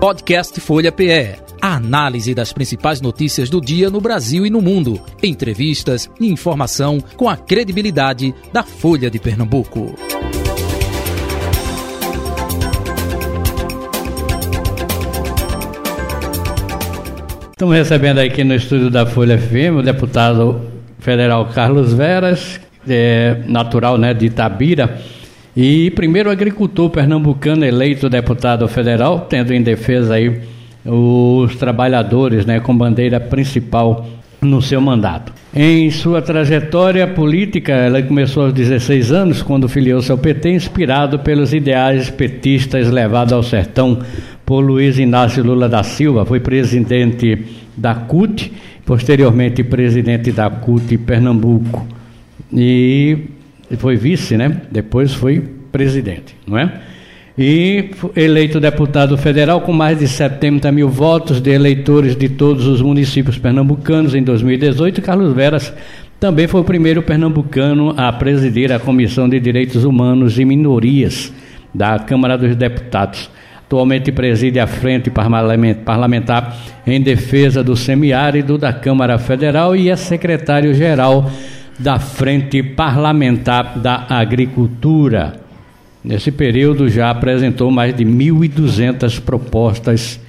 Podcast 0.00 0.58
Folha 0.60 0.90
PE. 0.90 1.36
A 1.60 1.74
análise 1.76 2.34
das 2.34 2.54
principais 2.54 3.02
notícias 3.02 3.50
do 3.50 3.60
dia 3.60 3.90
no 3.90 4.00
Brasil 4.00 4.46
e 4.46 4.50
no 4.50 4.62
mundo. 4.62 4.98
Entrevistas 5.22 6.10
e 6.18 6.26
informação 6.26 6.98
com 7.18 7.28
a 7.28 7.36
credibilidade 7.36 8.34
da 8.50 8.62
Folha 8.62 9.10
de 9.10 9.18
Pernambuco. 9.18 9.94
Estamos 17.50 17.76
recebendo 17.76 18.20
aqui 18.20 18.42
no 18.42 18.54
estúdio 18.54 18.88
da 18.88 19.04
Folha 19.04 19.36
FM 19.36 19.80
o 19.80 19.82
deputado 19.82 20.62
federal 20.98 21.50
Carlos 21.50 21.92
Veras, 21.92 22.58
é, 22.88 23.42
natural 23.46 23.98
né, 23.98 24.14
de 24.14 24.24
Itabira 24.24 24.98
e 25.56 25.90
primeiro 25.90 26.30
agricultor 26.30 26.90
pernambucano 26.90 27.64
eleito 27.64 28.08
deputado 28.08 28.66
federal, 28.68 29.26
tendo 29.28 29.52
em 29.52 29.62
defesa 29.62 30.14
aí 30.14 30.40
os 30.84 31.56
trabalhadores, 31.56 32.46
né, 32.46 32.60
com 32.60 32.76
bandeira 32.76 33.20
principal 33.20 34.06
no 34.40 34.62
seu 34.62 34.80
mandato. 34.80 35.32
Em 35.54 35.90
sua 35.90 36.22
trajetória 36.22 37.06
política, 37.06 37.72
ela 37.72 38.00
começou 38.02 38.44
aos 38.44 38.52
16 38.52 39.12
anos, 39.12 39.42
quando 39.42 39.68
filiou-se 39.68 40.10
ao 40.10 40.16
PT, 40.16 40.50
inspirado 40.50 41.18
pelos 41.18 41.52
ideais 41.52 42.08
petistas 42.08 42.88
levados 42.88 43.32
ao 43.32 43.42
sertão 43.42 43.98
por 44.46 44.60
Luiz 44.60 44.98
Inácio 44.98 45.44
Lula 45.44 45.68
da 45.68 45.82
Silva. 45.82 46.24
Foi 46.24 46.40
presidente 46.40 47.44
da 47.76 47.94
CUT, 47.94 48.52
posteriormente 48.86 49.62
presidente 49.62 50.32
da 50.32 50.48
CUT 50.48 50.96
Pernambuco. 50.98 51.86
E 52.52 53.18
foi 53.76 53.96
vice, 53.96 54.36
né? 54.36 54.62
Depois 54.70 55.14
foi 55.14 55.40
presidente, 55.70 56.36
não 56.46 56.58
é? 56.58 56.80
E 57.38 57.90
eleito 58.16 58.60
deputado 58.60 59.16
federal 59.16 59.60
com 59.60 59.72
mais 59.72 59.98
de 59.98 60.06
70 60.06 60.70
mil 60.72 60.88
votos 60.88 61.40
de 61.40 61.50
eleitores 61.50 62.14
de 62.16 62.28
todos 62.28 62.66
os 62.66 62.82
municípios 62.82 63.38
pernambucanos 63.38 64.14
em 64.14 64.22
2018, 64.22 65.00
Carlos 65.00 65.32
Veras 65.32 65.72
também 66.18 66.46
foi 66.46 66.60
o 66.60 66.64
primeiro 66.64 67.02
pernambucano 67.02 67.94
a 67.96 68.12
presidir 68.12 68.70
a 68.72 68.78
Comissão 68.78 69.26
de 69.26 69.40
Direitos 69.40 69.84
Humanos 69.84 70.38
e 70.38 70.44
Minorias 70.44 71.32
da 71.74 71.98
Câmara 71.98 72.36
dos 72.36 72.54
Deputados. 72.54 73.30
Atualmente 73.64 74.12
preside 74.12 74.58
a 74.60 74.66
Frente 74.66 75.10
Parlamentar 75.10 76.56
em 76.86 77.00
Defesa 77.00 77.62
do 77.64 77.74
Semiárido 77.74 78.58
da 78.58 78.72
Câmara 78.72 79.16
Federal 79.16 79.74
e 79.74 79.88
é 79.88 79.96
secretário-geral 79.96 81.30
da 81.80 81.98
Frente 81.98 82.62
Parlamentar 82.62 83.78
da 83.78 84.04
Agricultura. 84.08 85.40
Nesse 86.04 86.30
período 86.30 86.88
já 86.88 87.10
apresentou 87.10 87.70
mais 87.70 87.96
de 87.96 88.04
1.200 88.04 89.18
propostas 89.20 90.20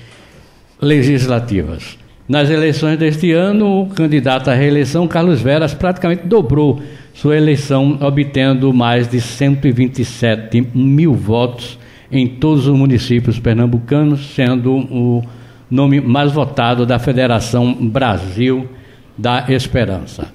legislativas. 0.82 1.98
Nas 2.28 2.50
eleições 2.50 2.98
deste 2.98 3.34
ano, 3.34 3.82
o 3.82 3.88
candidato 3.88 4.50
à 4.50 4.54
reeleição, 4.54 5.08
Carlos 5.08 5.42
Veras, 5.42 5.74
praticamente 5.74 6.26
dobrou 6.26 6.82
sua 7.14 7.36
eleição, 7.36 7.98
obtendo 8.02 8.74
mais 8.74 9.10
de 9.10 9.20
127 9.20 10.70
mil 10.74 11.14
votos 11.14 11.78
em 12.10 12.28
todos 12.28 12.66
os 12.66 12.78
municípios 12.78 13.38
pernambucanos, 13.40 14.34
sendo 14.34 14.72
o 14.72 15.22
nome 15.70 16.00
mais 16.00 16.32
votado 16.32 16.86
da 16.86 16.98
Federação 16.98 17.74
Brasil 17.74 18.70
da 19.18 19.46
Esperança. 19.50 20.32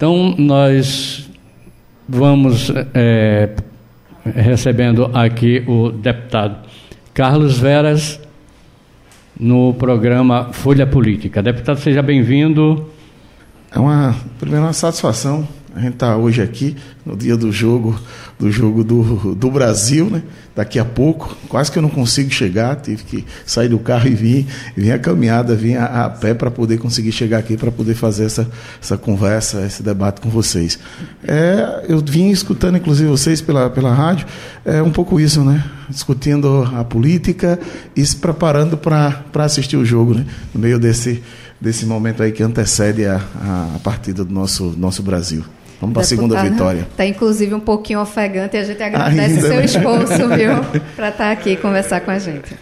Então, 0.00 0.34
nós 0.38 1.28
vamos 2.08 2.72
é, 2.94 3.50
recebendo 4.24 5.10
aqui 5.12 5.62
o 5.68 5.90
deputado 5.90 6.66
Carlos 7.12 7.58
Veras 7.58 8.18
no 9.38 9.74
programa 9.74 10.54
Folha 10.54 10.86
Política. 10.86 11.42
Deputado, 11.42 11.80
seja 11.80 12.00
bem-vindo. 12.00 12.88
É 13.70 13.78
uma, 13.78 14.16
primeiro, 14.38 14.64
uma 14.64 14.72
satisfação 14.72 15.46
a 15.74 15.80
gente 15.80 15.94
está 15.94 16.16
hoje 16.16 16.42
aqui 16.42 16.76
no 17.04 17.16
dia 17.16 17.36
do 17.36 17.50
jogo 17.52 17.98
do 18.40 18.50
jogo 18.50 18.82
do, 18.82 19.34
do 19.34 19.50
Brasil, 19.50 20.08
né? 20.08 20.22
Daqui 20.56 20.78
a 20.78 20.84
pouco, 20.84 21.36
quase 21.46 21.70
que 21.70 21.78
eu 21.78 21.82
não 21.82 21.90
consigo 21.90 22.30
chegar, 22.30 22.74
tive 22.76 23.04
que 23.04 23.24
sair 23.44 23.68
do 23.68 23.78
carro 23.78 24.08
e 24.08 24.14
vir, 24.14 24.46
vir 24.74 24.92
a 24.92 24.98
caminhada, 24.98 25.54
vir 25.54 25.76
a, 25.76 26.06
a 26.06 26.10
pé 26.10 26.32
para 26.32 26.50
poder 26.50 26.78
conseguir 26.78 27.12
chegar 27.12 27.38
aqui 27.38 27.56
para 27.56 27.70
poder 27.70 27.94
fazer 27.94 28.24
essa, 28.24 28.50
essa 28.82 28.96
conversa, 28.96 29.64
esse 29.66 29.82
debate 29.82 30.22
com 30.22 30.30
vocês. 30.30 30.78
É, 31.22 31.84
eu 31.86 31.98
vim 32.00 32.30
escutando, 32.30 32.78
inclusive, 32.78 33.10
vocês 33.10 33.42
pela, 33.42 33.68
pela 33.68 33.92
rádio, 33.92 34.26
é 34.64 34.82
um 34.82 34.90
pouco 34.90 35.20
isso, 35.20 35.44
né? 35.44 35.62
Discutindo 35.90 36.68
a 36.74 36.82
política 36.82 37.60
e 37.94 38.04
se 38.04 38.16
preparando 38.16 38.78
para 38.78 39.22
assistir 39.34 39.76
o 39.76 39.84
jogo, 39.84 40.14
né? 40.14 40.24
No 40.54 40.60
meio 40.60 40.78
desse, 40.78 41.22
desse 41.60 41.84
momento 41.84 42.22
aí 42.22 42.32
que 42.32 42.42
antecede 42.42 43.04
a, 43.04 43.16
a, 43.16 43.72
a 43.76 43.78
partida 43.80 44.24
do 44.24 44.32
nosso, 44.32 44.74
nosso 44.78 45.02
Brasil. 45.02 45.44
Vamos 45.80 45.94
para 45.94 46.02
a 46.02 46.04
segunda 46.04 46.42
vitória. 46.42 46.80
Está 46.80 47.06
inclusive 47.06 47.54
um 47.54 47.60
pouquinho 47.60 48.00
ofegante 48.00 48.56
e 48.56 48.60
a 48.60 48.64
gente 48.64 48.82
agradece 48.82 49.38
o 49.38 49.40
seu 49.40 49.56
né? 49.56 49.64
esforço, 49.64 50.28
viu, 50.28 50.80
para 50.94 51.08
estar 51.08 51.24
tá 51.24 51.30
aqui 51.30 51.50
e 51.50 51.56
conversar 51.56 52.00
com 52.00 52.10
a 52.10 52.18
gente. 52.18 52.54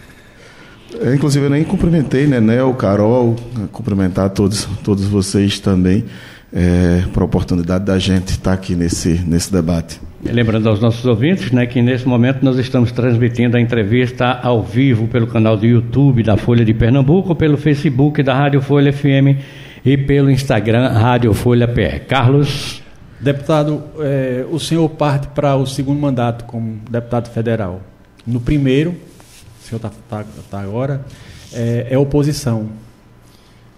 É, 1.01 1.13
inclusive, 1.13 1.45
eu 1.45 1.49
nem 1.49 1.63
cumprimentei, 1.63 2.25
né, 2.25 2.39
Nel, 2.39 2.73
Carol, 2.73 3.35
cumprimentar 3.71 4.29
todos, 4.29 4.67
todos 4.83 5.05
vocês 5.05 5.59
também, 5.59 6.05
é, 6.51 7.03
para 7.13 7.21
a 7.21 7.25
oportunidade 7.25 7.85
da 7.85 7.99
gente 7.99 8.29
estar 8.29 8.51
tá 8.51 8.53
aqui 8.53 8.73
nesse, 8.73 9.21
nesse 9.27 9.51
debate. 9.51 9.99
Lembrando 10.23 10.67
aos 10.67 10.81
nossos 10.81 11.05
ouvintes 11.05 11.51
né, 11.51 11.65
que 11.65 11.81
nesse 11.81 12.07
momento 12.07 12.43
nós 12.43 12.57
estamos 12.57 12.91
transmitindo 12.91 13.55
a 13.55 13.61
entrevista 13.61 14.39
ao 14.41 14.63
vivo 14.63 15.07
pelo 15.07 15.27
canal 15.27 15.55
do 15.55 15.65
YouTube 15.65 16.23
da 16.23 16.35
Folha 16.35 16.65
de 16.65 16.73
Pernambuco, 16.73 17.35
pelo 17.35 17.57
Facebook 17.57 18.23
da 18.23 18.33
Rádio 18.33 18.61
Folha 18.61 18.91
FM 18.91 19.39
e 19.85 19.95
pelo 19.95 20.29
Instagram 20.29 20.89
Rádio 20.89 21.33
Folha 21.33 21.67
PR. 21.67 21.99
Carlos. 22.07 22.88
Deputado, 23.19 23.83
é, 23.99 24.45
o 24.49 24.57
senhor 24.59 24.87
parte 24.89 25.27
para 25.27 25.53
o 25.57 25.67
segundo 25.67 25.99
mandato 25.99 26.45
como 26.45 26.79
deputado 26.89 27.29
federal. 27.29 27.81
No 28.25 28.39
primeiro, 28.39 28.91
o 28.91 29.67
senhor 29.67 29.77
está 29.77 29.91
tá, 30.09 30.23
tá 30.49 30.61
agora, 30.61 31.03
é, 31.51 31.87
é, 31.89 31.97
oposição. 31.97 32.69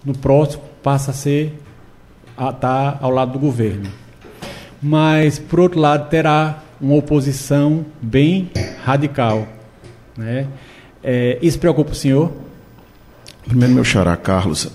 No 0.06 0.16
próximo, 0.16 0.62
passa 0.84 1.10
a 1.10 1.14
ser 1.14 1.60
estar 2.32 2.54
tá 2.54 2.98
ao 3.02 3.10
lado 3.10 3.34
do 3.34 3.40
governo. 3.40 3.90
Mas, 4.80 5.40
por 5.40 5.60
outro 5.60 5.80
lado, 5.80 6.08
terá 6.08 6.60
uma 6.80 6.96
oposição 6.96 7.84
bem 8.00 8.52
radical. 8.84 9.48
Né? 10.16 10.48
É, 11.04 11.40
isso 11.42 11.58
preocupa 11.58 11.92
o 11.92 11.96
senhor? 11.96 12.32
Primeiro, 13.48 13.74
meu 13.74 13.84
xará, 13.84 14.16
Carlos, 14.16 14.72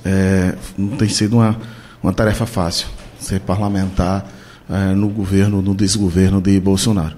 não 0.76 0.96
tem 0.96 1.08
sido 1.08 1.36
uma, 1.36 1.56
uma 2.02 2.12
tarefa 2.12 2.46
fácil 2.46 2.88
ser 3.18 3.40
parlamentar 3.40 4.26
é, 4.68 4.94
no 4.94 5.08
governo, 5.08 5.62
no 5.62 5.74
desgoverno 5.74 6.40
de 6.40 6.58
Bolsonaro. 6.60 7.16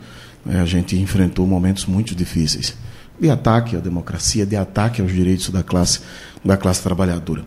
É, 0.49 0.61
a 0.61 0.67
gente 0.67 0.97
enfrentou 0.97 1.47
momentos 1.47 1.87
muito 1.87 2.15
difíceis 2.15 2.75
de 3.21 3.29
ataque 3.31 3.77
à 3.77 3.81
democracia, 3.81 4.47
de 4.47 4.57
ataque 4.57 5.03
aos 5.03 5.13
direitos 5.13 5.51
da 5.51 5.63
classe, 5.63 6.01
da 6.45 6.57
classe 6.57 6.83
trabalhadora. 6.83 7.45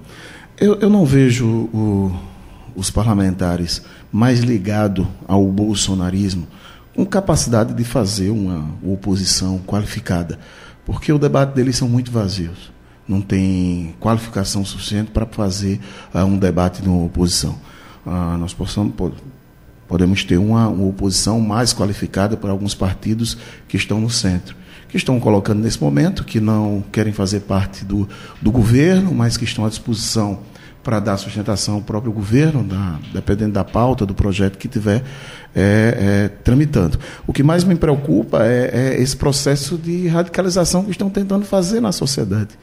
Eu, 0.59 0.75
eu 0.75 0.89
não 0.89 1.05
vejo 1.05 1.47
o, 1.47 2.13
os 2.75 2.91
parlamentares 2.91 3.81
mais 4.11 4.41
ligados 4.41 5.07
ao 5.27 5.45
bolsonarismo 5.47 6.47
com 6.95 7.05
capacidade 7.05 7.73
de 7.73 7.83
fazer 7.83 8.29
uma 8.29 8.69
oposição 8.83 9.59
qualificada, 9.59 10.37
porque 10.85 11.11
o 11.11 11.17
debate 11.17 11.55
deles 11.55 11.77
são 11.77 11.87
muito 11.87 12.11
vazios. 12.11 12.71
Não 13.07 13.21
tem 13.21 13.95
qualificação 13.99 14.63
suficiente 14.63 15.11
para 15.11 15.25
fazer 15.25 15.79
uh, 16.13 16.19
um 16.19 16.37
debate 16.37 16.81
de 16.81 16.89
uma 16.89 17.05
oposição. 17.05 17.57
Uh, 18.05 18.37
nós 18.37 18.53
possamos, 18.53 18.93
podemos 19.91 20.23
ter 20.23 20.37
uma, 20.37 20.69
uma 20.69 20.87
oposição 20.87 21.41
mais 21.41 21.73
qualificada 21.73 22.37
para 22.37 22.49
alguns 22.49 22.73
partidos 22.73 23.37
que 23.67 23.75
estão 23.75 23.99
no 23.99 24.09
centro 24.09 24.55
que 24.87 24.97
estão 24.97 25.17
colocando 25.21 25.63
nesse 25.63 25.81
momento, 25.81 26.25
que 26.25 26.41
não 26.41 26.83
querem 26.91 27.13
fazer 27.13 27.39
parte 27.41 27.85
do, 27.85 28.09
do 28.41 28.51
governo, 28.51 29.15
mas 29.15 29.37
que 29.37 29.45
estão 29.45 29.65
à 29.65 29.69
disposição 29.69 30.39
para 30.83 30.99
dar 30.99 31.15
sustentação 31.15 31.75
ao 31.75 31.81
próprio 31.81 32.11
governo, 32.11 32.61
da, 32.61 32.99
dependendo 33.13 33.53
da 33.53 33.63
pauta, 33.63 34.05
do 34.05 34.13
projeto 34.13 34.57
que 34.57 34.67
tiver 34.67 35.01
é, 35.55 36.25
é, 36.25 36.27
tramitando. 36.43 36.99
O 37.25 37.31
que 37.31 37.41
mais 37.41 37.63
me 37.63 37.75
preocupa 37.75 38.43
é, 38.43 38.69
é, 38.73 39.01
esse 39.01 39.15
processo 39.15 39.77
de 39.77 40.09
radicalização 40.09 40.83
que 40.83 40.91
estão 40.91 41.09
tentando 41.09 41.45
fazer 41.45 41.79
na 41.79 41.93
sociedade. 41.93 42.59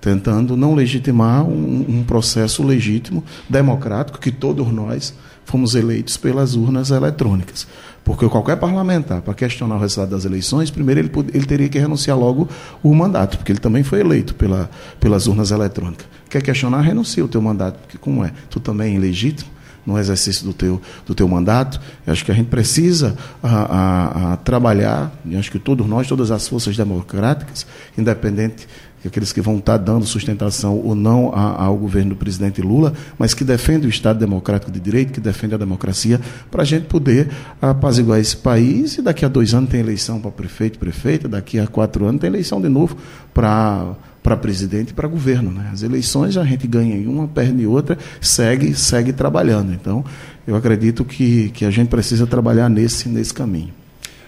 Tentando 0.00 0.56
não 0.56 0.74
legitimar 0.74 1.44
um, 1.44 1.84
um 1.88 2.02
processo 2.02 2.64
legítimo, 2.64 3.22
democrático, 3.48 4.18
que 4.18 4.32
todos 4.32 4.66
nós 4.72 5.14
fomos 5.44 5.74
eleitos 5.74 6.16
pelas 6.16 6.54
urnas 6.54 6.90
eletrônicas. 6.90 7.66
Porque 8.04 8.28
qualquer 8.28 8.56
parlamentar, 8.56 9.20
para 9.20 9.34
questionar 9.34 9.76
o 9.76 9.78
resultado 9.78 10.10
das 10.10 10.24
eleições, 10.24 10.70
primeiro 10.70 11.00
ele, 11.00 11.10
ele 11.34 11.46
teria 11.46 11.68
que 11.68 11.78
renunciar 11.78 12.18
logo 12.18 12.48
o 12.82 12.94
mandato, 12.94 13.36
porque 13.36 13.52
ele 13.52 13.58
também 13.58 13.82
foi 13.82 14.00
eleito 14.00 14.34
pela, 14.34 14.70
pelas 14.98 15.26
urnas 15.26 15.50
eletrônicas. 15.50 16.06
Quer 16.28 16.42
questionar, 16.42 16.80
renuncia 16.80 17.24
o 17.24 17.28
teu 17.28 17.42
mandato, 17.42 17.78
porque 17.78 17.98
como 17.98 18.24
é? 18.24 18.32
Tu 18.48 18.58
também 18.58 18.94
é 18.94 18.96
ilegítimo? 18.96 19.50
No 19.90 19.98
exercício 19.98 20.44
do 20.44 20.52
teu, 20.52 20.80
do 21.04 21.14
teu 21.14 21.26
mandato. 21.28 21.80
Eu 22.06 22.12
acho 22.12 22.24
que 22.24 22.30
a 22.30 22.34
gente 22.34 22.48
precisa 22.48 23.16
a, 23.42 23.48
a, 23.48 24.32
a 24.32 24.36
trabalhar, 24.38 25.12
e 25.24 25.36
acho 25.36 25.50
que 25.50 25.58
todos 25.58 25.86
nós, 25.86 26.06
todas 26.06 26.30
as 26.30 26.46
forças 26.46 26.76
democráticas, 26.76 27.66
independente 27.98 28.66
aqueles 29.04 29.32
que 29.32 29.40
vão 29.40 29.56
estar 29.56 29.78
dando 29.78 30.04
sustentação 30.04 30.76
ou 30.76 30.94
não 30.94 31.32
ao 31.34 31.74
governo 31.76 32.10
do 32.10 32.16
presidente 32.16 32.60
Lula, 32.60 32.92
mas 33.18 33.32
que 33.32 33.44
defende 33.44 33.86
o 33.86 33.90
Estado 33.90 34.18
Democrático 34.18 34.70
de 34.70 34.78
Direito, 34.78 35.12
que 35.12 35.20
defende 35.20 35.54
a 35.54 35.58
democracia, 35.58 36.20
para 36.50 36.62
a 36.62 36.66
gente 36.66 36.84
poder 36.84 37.30
apaziguar 37.62 38.20
esse 38.20 38.36
país. 38.36 38.98
E 38.98 39.02
daqui 39.02 39.24
a 39.24 39.28
dois 39.28 39.54
anos 39.54 39.70
tem 39.70 39.80
eleição 39.80 40.20
para 40.20 40.30
prefeito, 40.30 40.78
prefeita, 40.78 41.28
daqui 41.28 41.58
a 41.58 41.66
quatro 41.66 42.04
anos 42.04 42.20
tem 42.20 42.28
eleição 42.28 42.60
de 42.60 42.68
novo 42.68 42.96
para 43.32 43.94
para 44.22 44.36
presidente 44.36 44.90
e 44.90 44.92
para 44.92 45.08
governo. 45.08 45.50
Né? 45.50 45.70
As 45.72 45.82
eleições 45.82 46.36
a 46.36 46.44
gente 46.44 46.66
ganha 46.66 46.94
em 46.94 47.06
uma, 47.06 47.26
perde 47.26 47.62
em 47.62 47.66
outra, 47.66 47.98
segue, 48.20 48.74
segue 48.74 49.12
trabalhando. 49.12 49.72
Então, 49.72 50.04
eu 50.46 50.54
acredito 50.54 51.04
que, 51.04 51.50
que 51.50 51.64
a 51.64 51.70
gente 51.70 51.88
precisa 51.88 52.26
trabalhar 52.26 52.68
nesse, 52.68 53.08
nesse 53.08 53.32
caminho. 53.32 53.72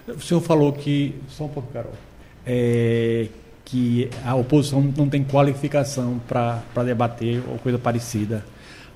O 0.08 0.20
senhor 0.20 0.40
falou 0.40 0.72
que. 0.72 1.14
Só 1.28 1.44
um 1.44 1.48
pouco, 1.48 1.72
Carol. 1.72 1.92
É, 2.44 3.28
que 3.64 4.10
a 4.24 4.34
oposição 4.34 4.82
não 4.96 5.08
tem 5.08 5.22
qualificação 5.22 6.20
para 6.28 6.62
debater 6.84 7.42
ou 7.48 7.58
coisa 7.58 7.78
parecida. 7.78 8.44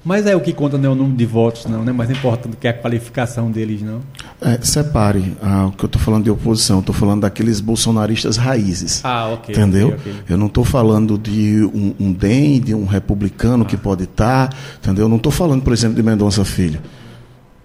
Mas 0.07 0.25
é 0.25 0.37
o 0.37 0.41
que 0.41 0.53
conta 0.53 0.79
não 0.79 0.91
é 0.91 0.93
o 0.93 0.95
número 0.95 1.17
de 1.17 1.27
votos, 1.27 1.67
não, 1.67 1.83
né? 1.83 1.91
Mais 1.91 2.09
importante 2.09 2.53
do 2.53 2.57
que 2.57 2.69
a 2.69 2.73
qualificação 2.73 3.51
deles, 3.51 3.83
não? 3.83 4.03
É, 4.41 4.57
separe 4.63 5.37
ah, 5.43 5.67
o 5.67 5.73
que 5.73 5.85
eu 5.85 5.89
estou 5.89 6.01
falando 6.01 6.23
de 6.23 6.31
oposição, 6.31 6.79
estou 6.79 6.95
falando 6.95 7.23
daqueles 7.23 7.61
bolsonaristas 7.61 8.37
raízes. 8.37 9.01
Ah, 9.03 9.31
ok. 9.31 9.53
Entendeu? 9.53 9.89
Okay, 9.89 10.13
okay. 10.13 10.15
Eu 10.29 10.39
não 10.39 10.47
estou 10.47 10.65
falando 10.65 11.19
de 11.19 11.69
um, 11.75 11.93
um 11.99 12.13
DEM, 12.13 12.61
de 12.61 12.73
um 12.73 12.87
republicano 12.87 13.65
ah. 13.65 13.67
que 13.67 13.77
pode 13.77 14.05
estar, 14.05 14.51
tá, 14.51 14.57
entendeu? 14.81 15.07
Eu 15.07 15.09
não 15.09 15.17
estou 15.17 15.33
falando, 15.33 15.63
por 15.63 15.73
exemplo, 15.73 15.97
de 15.97 16.05
Mendonça 16.05 16.45
Filho. 16.45 16.81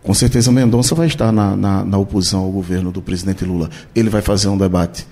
Com 0.01 0.15
certeza 0.15 0.51
Mendonça 0.51 0.95
vai 0.95 1.05
estar 1.05 1.31
na, 1.31 1.55
na, 1.55 1.85
na 1.85 1.97
oposição 1.99 2.39
ao 2.39 2.49
governo 2.49 2.91
do 2.91 3.03
presidente 3.03 3.45
Lula. 3.45 3.69
Ele 3.93 4.09
vai 4.09 4.23
fazer 4.23 4.47
um 4.47 4.57
debate 4.57 5.05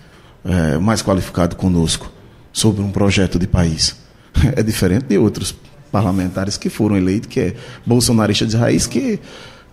é, 0.44 0.80
mais 0.80 1.04
qualificado 1.04 1.56
conosco 1.56 2.12
sobre 2.52 2.82
um 2.82 2.90
projeto 2.90 3.38
de 3.38 3.46
país. 3.46 3.96
É 4.56 4.64
diferente 4.64 5.06
de 5.06 5.18
outros 5.18 5.54
parlamentares 5.92 6.58
que 6.58 6.70
foram 6.70 6.98
eleitos, 6.98 7.30
que 7.30 7.40
é 7.40 7.54
bolsonarista 7.86 8.46
de 8.46 8.56
raiz, 8.56 8.88
que, 8.88 9.20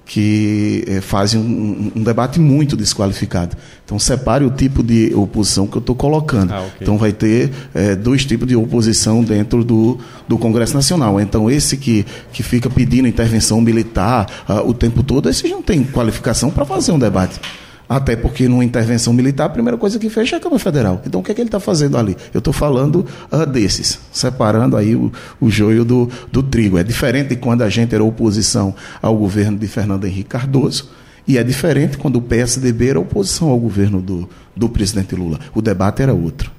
que 0.05 0.85
é, 0.87 1.01
fazem 1.01 1.41
um, 1.41 1.93
um, 1.97 2.03
debate 2.03 2.41
muito 2.41 2.77
desqualificado. 2.77 3.57
Então, 3.85 3.99
separe 3.99 4.45
o 4.45 4.51
tipo 4.51 4.83
de 4.83 5.13
oposição 5.15 5.67
que 5.67 5.77
eu 5.77 5.81
estou 5.81 5.95
colocando. 5.95 6.53
Ah, 6.53 6.61
okay. 6.61 6.73
Então, 6.81 6.97
vai 6.97 7.13
ter 7.13 7.51
é, 7.75 7.95
dois 7.95 8.25
tipos 8.25 8.47
de 8.47 8.57
oposição 8.57 9.23
dentro 9.23 9.65
do, 9.65 9.99
do 10.27 10.39
Congresso 10.39 10.75
Nacional. 10.75 11.21
Então, 11.21 11.51
esse 11.51 11.77
que, 11.77 12.07
que 12.33 12.43
fica 12.43 12.71
pedindo 12.71 13.09
intervenção 13.09 13.61
militar 13.61 14.27
uh, 14.49 14.69
o 14.69 14.73
tempo 14.73 15.03
todo, 15.03 15.29
esse 15.29 15.47
não 15.49 15.63
tem 15.63 15.85
qualificação 15.85 16.51
para 16.51 16.65
fazer 16.65 16.93
um 16.93 16.99
debate. 16.99 17.41
Até 17.88 18.17
porque 18.17 18.49
numa 18.49 18.65
intervenção 18.65 19.12
militar, 19.12 19.47
a 19.47 19.49
primeira 19.49 19.79
coisa 19.79 19.99
que 19.99 20.11
fecha 20.11 20.37
é 20.37 20.38
a 20.38 20.43
Câmara 20.43 20.59
Federal. 20.59 21.00
Então 21.06 21.21
o 21.21 21.25
que 21.25 21.31
é 21.31 21.35
que 21.35 21.41
ele 21.41 21.49
está 21.49 21.61
fazendo 21.61 21.97
ali? 21.97 22.17
Eu 22.35 22.38
estou 22.38 22.53
falando 22.53 23.06
uh, 23.31 23.47
desses, 23.47 24.00
separando 24.12 24.77
aí 24.77 24.97
o, 24.97 25.12
o 25.41 25.49
joio 25.49 25.85
do, 25.85 26.11
do 26.31 26.43
trigo. 26.43 26.79
É 26.79 26.83
diferente 26.83 27.29
de 27.29 27.37
quando 27.37 27.62
a 27.62 27.69
gente 27.69 27.94
era 27.94 28.03
oposição 28.03 28.75
ao 29.00 29.17
governo 29.17 29.56
de 29.56 29.69
Fernando 29.69 30.05
Henrique 30.05 30.31
Cardoso. 30.31 30.91
E 31.29 31.38
é 31.38 31.43
diferente 31.43 31.99
quando 31.99 32.17
o 32.17 32.23
PSDB 32.23 32.88
era 32.91 33.00
oposição 33.00 33.49
ao 33.49 33.59
governo 33.59 34.00
do, 34.00 34.29
do 34.55 34.69
presidente 34.69 35.15
Lula. 35.15 35.41
O 35.55 35.61
debate 35.61 36.03
era 36.03 36.15
outro. 36.15 36.56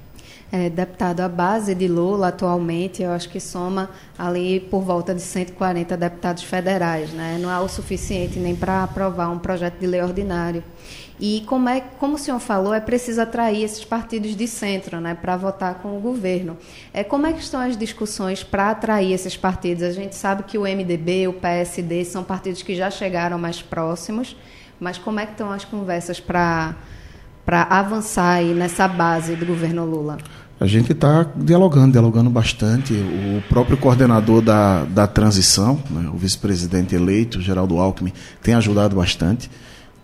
É, 0.50 0.70
deputado, 0.70 1.20
a 1.20 1.28
base 1.28 1.74
de 1.74 1.86
Lula 1.86 2.28
atualmente, 2.28 3.02
eu 3.02 3.10
acho 3.10 3.28
que 3.28 3.38
soma 3.38 3.90
ali 4.16 4.60
por 4.60 4.80
volta 4.80 5.14
de 5.14 5.20
140 5.20 5.94
deputados 5.94 6.42
federais, 6.42 7.12
né? 7.12 7.36
Não 7.38 7.50
é 7.50 7.60
o 7.60 7.68
suficiente 7.68 8.38
nem 8.38 8.56
para 8.56 8.82
aprovar 8.82 9.28
um 9.28 9.38
projeto 9.38 9.78
de 9.78 9.86
lei 9.86 10.00
ordinário. 10.00 10.64
E 11.20 11.42
como, 11.46 11.68
é, 11.68 11.80
como 11.80 12.14
o 12.14 12.18
senhor 12.18 12.38
falou, 12.38 12.72
é 12.72 12.80
preciso 12.80 13.20
atrair 13.20 13.62
esses 13.62 13.84
partidos 13.84 14.36
de 14.36 14.46
centro 14.46 15.00
né, 15.00 15.14
para 15.14 15.36
votar 15.36 15.74
com 15.76 15.96
o 15.96 16.00
governo. 16.00 16.56
É, 16.94 17.02
como 17.02 17.26
é 17.26 17.32
que 17.32 17.40
estão 17.40 17.60
as 17.60 17.76
discussões 17.76 18.44
para 18.44 18.70
atrair 18.70 19.12
esses 19.12 19.36
partidos? 19.36 19.82
A 19.82 19.90
gente 19.90 20.14
sabe 20.14 20.44
que 20.44 20.56
o 20.56 20.62
MDB, 20.62 21.26
o 21.26 21.32
PSD 21.32 22.04
são 22.04 22.22
partidos 22.22 22.62
que 22.62 22.74
já 22.76 22.88
chegaram 22.90 23.36
mais 23.36 23.60
próximos, 23.60 24.36
mas 24.78 24.96
como 24.96 25.18
é 25.18 25.26
que 25.26 25.32
estão 25.32 25.50
as 25.50 25.64
conversas 25.64 26.20
para 26.20 26.76
avançar 27.54 28.34
aí 28.34 28.54
nessa 28.54 28.86
base 28.86 29.34
do 29.34 29.46
governo 29.46 29.84
Lula? 29.84 30.18
A 30.60 30.66
gente 30.66 30.92
está 30.92 31.24
dialogando, 31.36 31.92
dialogando 31.92 32.28
bastante. 32.28 32.92
O 32.92 33.42
próprio 33.48 33.76
coordenador 33.76 34.42
da, 34.42 34.84
da 34.84 35.06
transição, 35.06 35.80
né, 35.88 36.10
o 36.12 36.16
vice-presidente 36.16 36.94
eleito, 36.94 37.40
Geraldo 37.40 37.78
Alckmin, 37.78 38.12
tem 38.42 38.54
ajudado 38.54 38.96
bastante 38.96 39.48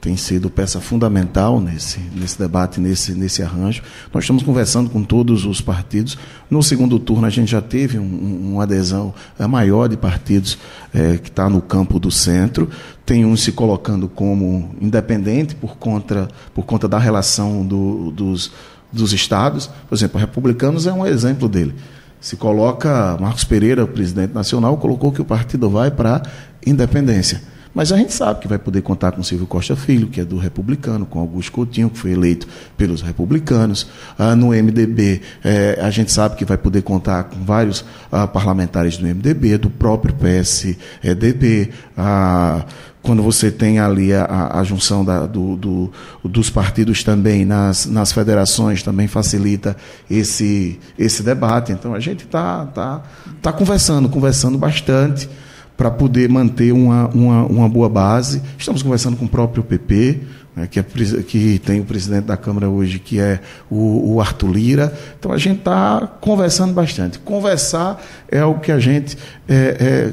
tem 0.04 0.18
sido 0.18 0.50
peça 0.50 0.82
fundamental 0.82 1.58
nesse, 1.58 1.98
nesse 2.14 2.38
debate, 2.38 2.78
nesse, 2.78 3.12
nesse 3.12 3.42
arranjo. 3.42 3.82
Nós 4.12 4.24
estamos 4.24 4.42
conversando 4.42 4.90
com 4.90 5.02
todos 5.02 5.46
os 5.46 5.62
partidos. 5.62 6.18
No 6.50 6.62
segundo 6.62 6.98
turno, 6.98 7.26
a 7.26 7.30
gente 7.30 7.50
já 7.50 7.62
teve 7.62 7.98
um, 7.98 8.52
uma 8.52 8.64
adesão 8.64 9.14
é, 9.38 9.46
maior 9.46 9.88
de 9.88 9.96
partidos 9.96 10.58
é, 10.92 11.16
que 11.16 11.30
está 11.30 11.48
no 11.48 11.62
campo 11.62 11.98
do 11.98 12.10
centro. 12.10 12.68
Tem 13.06 13.24
uns 13.24 13.44
se 13.44 13.52
colocando 13.52 14.06
como 14.06 14.74
independente 14.78 15.54
por 15.54 15.78
conta, 15.78 16.28
por 16.52 16.66
conta 16.66 16.86
da 16.86 16.98
relação 16.98 17.64
do, 17.64 18.10
dos, 18.10 18.52
dos 18.92 19.14
estados. 19.14 19.70
Por 19.88 19.94
exemplo, 19.94 20.20
Republicanos 20.20 20.86
é 20.86 20.92
um 20.92 21.06
exemplo 21.06 21.48
dele. 21.48 21.74
Se 22.20 22.36
coloca, 22.36 23.16
Marcos 23.18 23.44
Pereira, 23.44 23.86
presidente 23.86 24.34
nacional, 24.34 24.76
colocou 24.76 25.10
que 25.10 25.22
o 25.22 25.24
partido 25.24 25.70
vai 25.70 25.90
para 25.90 26.20
independência. 26.66 27.53
Mas 27.74 27.90
a 27.90 27.96
gente 27.96 28.12
sabe 28.12 28.40
que 28.40 28.46
vai 28.46 28.58
poder 28.58 28.82
contar 28.82 29.10
com 29.12 29.22
Silvio 29.22 29.48
Costa 29.48 29.74
Filho, 29.74 30.06
que 30.06 30.20
é 30.20 30.24
do 30.24 30.38
republicano, 30.38 31.04
com 31.04 31.18
Augusto 31.18 31.50
Coutinho, 31.50 31.90
que 31.90 31.98
foi 31.98 32.12
eleito 32.12 32.46
pelos 32.76 33.02
republicanos. 33.02 33.88
Ah, 34.16 34.36
no 34.36 34.50
MDB, 34.50 35.20
eh, 35.42 35.78
a 35.82 35.90
gente 35.90 36.12
sabe 36.12 36.36
que 36.36 36.44
vai 36.44 36.56
poder 36.56 36.82
contar 36.82 37.24
com 37.24 37.44
vários 37.44 37.84
ah, 38.12 38.28
parlamentares 38.28 38.96
do 38.96 39.06
MDB, 39.06 39.58
do 39.58 39.68
próprio 39.68 40.14
PSDB. 40.14 41.70
Ah, 41.98 42.64
quando 43.02 43.22
você 43.22 43.50
tem 43.50 43.78
ali 43.78 44.14
a, 44.14 44.50
a 44.54 44.64
junção 44.64 45.04
da, 45.04 45.26
do, 45.26 45.56
do, 45.56 45.92
dos 46.24 46.48
partidos 46.48 47.02
também 47.02 47.44
nas, 47.44 47.86
nas 47.86 48.12
federações, 48.12 48.82
também 48.82 49.06
facilita 49.06 49.76
esse, 50.08 50.80
esse 50.98 51.22
debate. 51.22 51.72
Então 51.72 51.92
a 51.92 52.00
gente 52.00 52.24
está 52.24 52.64
tá, 52.66 53.02
tá 53.42 53.52
conversando, 53.52 54.08
conversando 54.08 54.56
bastante 54.56 55.28
para 55.76 55.90
poder 55.90 56.28
manter 56.28 56.72
uma, 56.72 57.08
uma, 57.08 57.44
uma, 57.46 57.68
boa 57.68 57.88
base. 57.88 58.40
Estamos 58.58 58.82
conversando 58.82 59.16
com 59.16 59.24
o 59.24 59.28
próprio 59.28 59.62
PP, 59.62 60.20
né, 60.54 60.68
que, 60.68 60.78
é, 60.78 60.82
que 61.26 61.58
tem 61.58 61.80
o 61.80 61.84
presidente 61.84 62.24
da 62.24 62.36
Câmara 62.36 62.68
hoje, 62.68 62.98
que 62.98 63.18
é 63.18 63.40
o, 63.68 64.14
o 64.14 64.20
Arthur 64.20 64.52
Lira. 64.52 64.96
Então 65.18 65.32
a 65.32 65.38
gente 65.38 65.58
está 65.58 66.06
conversando 66.20 66.72
bastante. 66.72 67.18
Conversar 67.18 68.00
é 68.28 68.44
o 68.44 68.54
que 68.54 68.70
a 68.70 68.78
gente 68.78 69.18
é, 69.48 69.54
é, 69.54 70.12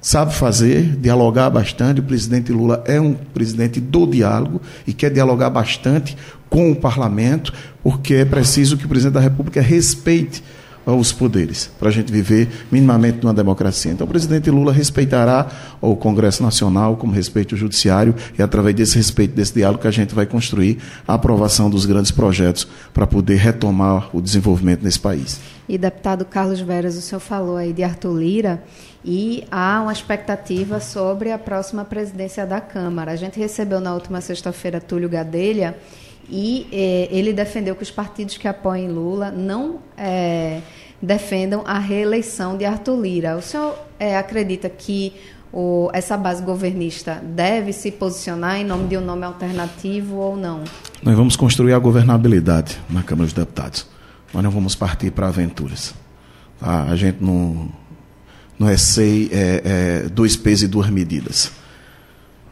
sabe 0.00 0.32
fazer, 0.32 0.96
dialogar 0.96 1.50
bastante. 1.50 2.00
O 2.00 2.04
presidente 2.04 2.52
Lula 2.52 2.82
é 2.86 3.00
um 3.00 3.14
presidente 3.14 3.80
do 3.80 4.06
diálogo 4.06 4.60
e 4.86 4.92
quer 4.92 5.10
dialogar 5.10 5.50
bastante 5.50 6.16
com 6.48 6.70
o 6.70 6.76
parlamento, 6.76 7.52
porque 7.82 8.14
é 8.14 8.24
preciso 8.24 8.76
que 8.76 8.84
o 8.84 8.88
presidente 8.88 9.14
da 9.14 9.20
República 9.20 9.60
respeite 9.60 10.42
os 10.86 11.12
poderes, 11.12 11.70
para 11.78 11.88
a 11.88 11.92
gente 11.92 12.10
viver 12.10 12.48
minimamente 12.70 13.18
numa 13.22 13.34
democracia. 13.34 13.92
Então, 13.92 14.06
o 14.06 14.10
presidente 14.10 14.50
Lula 14.50 14.72
respeitará 14.72 15.48
o 15.80 15.94
Congresso 15.94 16.42
Nacional, 16.42 16.96
como 16.96 17.12
respeita 17.12 17.54
o 17.54 17.58
Judiciário, 17.58 18.14
e 18.38 18.42
através 18.42 18.74
desse 18.74 18.96
respeito, 18.96 19.34
desse 19.34 19.54
diálogo, 19.54 19.82
que 19.82 19.88
a 19.88 19.92
gente 19.92 20.14
vai 20.14 20.26
construir 20.26 20.78
a 21.06 21.14
aprovação 21.14 21.70
dos 21.70 21.86
grandes 21.86 22.10
projetos 22.10 22.66
para 22.92 23.06
poder 23.06 23.36
retomar 23.36 24.08
o 24.14 24.20
desenvolvimento 24.20 24.82
nesse 24.82 24.98
país. 24.98 25.40
E, 25.68 25.78
deputado 25.78 26.24
Carlos 26.24 26.60
Veras, 26.60 26.96
o 26.96 27.00
senhor 27.00 27.20
falou 27.20 27.56
aí 27.56 27.72
de 27.72 27.84
Arthur 27.84 28.18
Lira, 28.18 28.62
e 29.04 29.44
há 29.50 29.80
uma 29.82 29.92
expectativa 29.92 30.78
sobre 30.80 31.32
a 31.32 31.38
próxima 31.38 31.84
presidência 31.84 32.44
da 32.46 32.60
Câmara. 32.60 33.12
A 33.12 33.16
gente 33.16 33.38
recebeu 33.38 33.80
na 33.80 33.94
última 33.94 34.20
sexta-feira 34.20 34.80
Túlio 34.80 35.08
Gadelha 35.08 35.76
e 36.30 36.66
eh, 36.70 37.08
ele 37.10 37.32
defendeu 37.32 37.74
que 37.74 37.82
os 37.82 37.90
partidos 37.90 38.36
que 38.36 38.46
apoiem 38.46 38.88
Lula 38.88 39.30
não 39.30 39.80
eh, 39.96 40.60
defendam 41.02 41.62
a 41.66 41.78
reeleição 41.78 42.56
de 42.56 42.64
Arthur 42.64 43.00
Lira. 43.00 43.36
O 43.36 43.42
senhor 43.42 43.76
eh, 43.98 44.16
acredita 44.16 44.68
que 44.68 45.12
o, 45.52 45.90
essa 45.92 46.16
base 46.16 46.42
governista 46.42 47.20
deve 47.22 47.72
se 47.72 47.90
posicionar 47.90 48.60
em 48.60 48.64
nome 48.64 48.86
de 48.86 48.96
um 48.96 49.00
nome 49.00 49.24
alternativo 49.24 50.16
ou 50.16 50.36
não? 50.36 50.62
Nós 51.02 51.16
vamos 51.16 51.34
construir 51.34 51.72
a 51.72 51.78
governabilidade 51.78 52.78
na 52.88 53.02
Câmara 53.02 53.26
dos 53.26 53.34
Deputados. 53.34 53.86
Nós 54.32 54.44
não 54.44 54.50
vamos 54.50 54.76
partir 54.76 55.10
para 55.10 55.26
aventuras. 55.26 55.92
Tá? 56.60 56.84
A 56.84 56.94
gente 56.94 57.18
não, 57.20 57.68
não 58.56 58.68
é, 58.68 58.76
sei, 58.76 59.28
é, 59.32 59.62
é 60.04 60.08
dois 60.08 60.36
pesos 60.36 60.62
e 60.64 60.68
duas 60.68 60.88
medidas. 60.88 61.50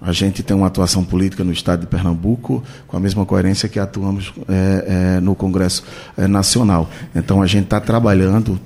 A 0.00 0.12
gente 0.12 0.42
tem 0.42 0.56
uma 0.56 0.68
atuação 0.68 1.04
política 1.04 1.42
no 1.42 1.52
Estado 1.52 1.80
de 1.80 1.86
Pernambuco 1.86 2.62
com 2.86 2.96
a 2.96 3.00
mesma 3.00 3.26
coerência 3.26 3.68
que 3.68 3.78
atuamos 3.78 4.32
é, 4.48 5.16
é, 5.16 5.20
no 5.20 5.34
Congresso 5.34 5.84
é, 6.16 6.26
Nacional. 6.26 6.88
Então, 7.14 7.42
a 7.42 7.46
gente 7.46 7.64
está 7.64 7.80
trabalhando 7.80 8.60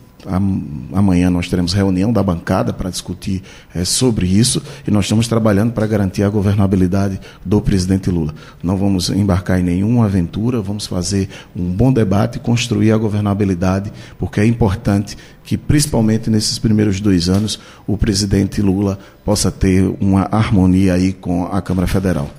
Amanhã 0.93 1.31
nós 1.31 1.49
teremos 1.49 1.73
reunião 1.73 2.13
da 2.13 2.23
bancada 2.23 2.73
para 2.73 2.91
discutir 2.91 3.43
é, 3.75 3.85
sobre 3.85 4.27
isso 4.27 4.63
e 4.87 4.91
nós 4.91 5.07
estamos 5.07 5.27
trabalhando 5.27 5.73
para 5.73 5.87
garantir 5.87 6.23
a 6.23 6.29
governabilidade 6.29 7.21
do 7.45 7.61
presidente 7.61 8.11
Lula. 8.11 8.35
Não 8.63 8.77
vamos 8.77 9.11
embarcar 9.11 9.59
em 9.59 9.65
nenhuma 9.65 10.05
aventura, 10.05 10.61
vamos 10.61 10.87
fazer 10.87 11.29
um 11.57 11.71
bom 11.71 11.93
debate 11.93 12.37
e 12.37 12.41
construir 12.41 12.93
a 12.93 12.97
governabilidade, 12.97 13.93
porque 14.19 14.41
é 14.41 14.47
importante 14.47 15.17
que, 15.45 15.57
principalmente 15.57 16.31
nesses 16.31 16.59
primeiros 16.59 17.01
dois 17.01 17.29
anos, 17.29 17.59
o 17.87 17.97
presidente 17.97 18.63
Lula 18.63 18.99
possa 19.25 19.51
ter 19.51 19.93
uma 20.01 20.29
harmonia 20.31 20.95
aí 20.95 21.13
com 21.13 21.47
a 21.47 21.61
Câmara 21.61 21.87
Federal. 21.87 22.31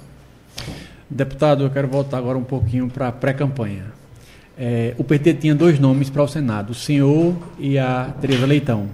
Deputado, 1.09 1.63
eu 1.63 1.69
quero 1.69 1.87
voltar 1.87 2.17
agora 2.17 2.37
um 2.37 2.43
pouquinho 2.43 2.89
para 2.89 3.09
a 3.09 3.11
pré-campanha. 3.11 4.02
É, 4.57 4.93
o 4.97 5.03
PT 5.03 5.35
tinha 5.35 5.55
dois 5.55 5.79
nomes 5.79 6.09
para 6.09 6.23
o 6.23 6.27
Senado, 6.27 6.71
o 6.71 6.75
senhor 6.75 7.35
e 7.57 7.77
a 7.77 8.13
Tereza 8.21 8.45
Leitão. 8.45 8.87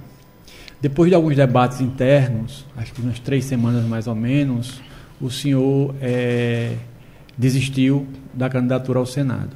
Depois 0.81 1.09
de 1.09 1.15
alguns 1.15 1.35
debates 1.35 1.81
internos, 1.81 2.65
acho 2.77 2.93
que 2.93 3.01
umas 3.01 3.19
três 3.19 3.45
semanas 3.45 3.83
mais 3.85 4.07
ou 4.07 4.15
menos, 4.15 4.81
o 5.19 5.29
senhor 5.29 5.93
é, 6.01 6.75
desistiu 7.37 8.07
da 8.33 8.49
candidatura 8.49 8.99
ao 8.99 9.05
Senado. 9.05 9.51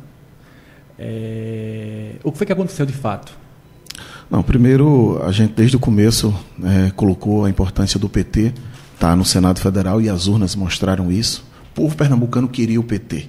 É, 0.99 2.15
o 2.23 2.31
que 2.31 2.37
foi 2.37 2.47
que 2.47 2.53
aconteceu 2.53 2.85
de 2.85 2.93
fato? 2.93 3.37
Não, 4.29 4.43
primeiro, 4.43 5.21
a 5.23 5.31
gente 5.31 5.53
desde 5.53 5.77
o 5.77 5.79
começo 5.79 6.33
é, 6.63 6.91
colocou 6.91 7.45
a 7.45 7.49
importância 7.49 7.99
do 7.99 8.09
PT 8.09 8.53
tá 8.99 9.15
no 9.15 9.25
Senado 9.25 9.59
Federal 9.59 10.01
e 10.01 10.09
as 10.09 10.27
urnas 10.27 10.55
mostraram 10.55 11.11
isso. 11.11 11.45
O 11.71 11.75
povo 11.75 11.95
pernambucano 11.95 12.47
queria 12.47 12.79
o 12.79 12.83
PT. 12.83 13.27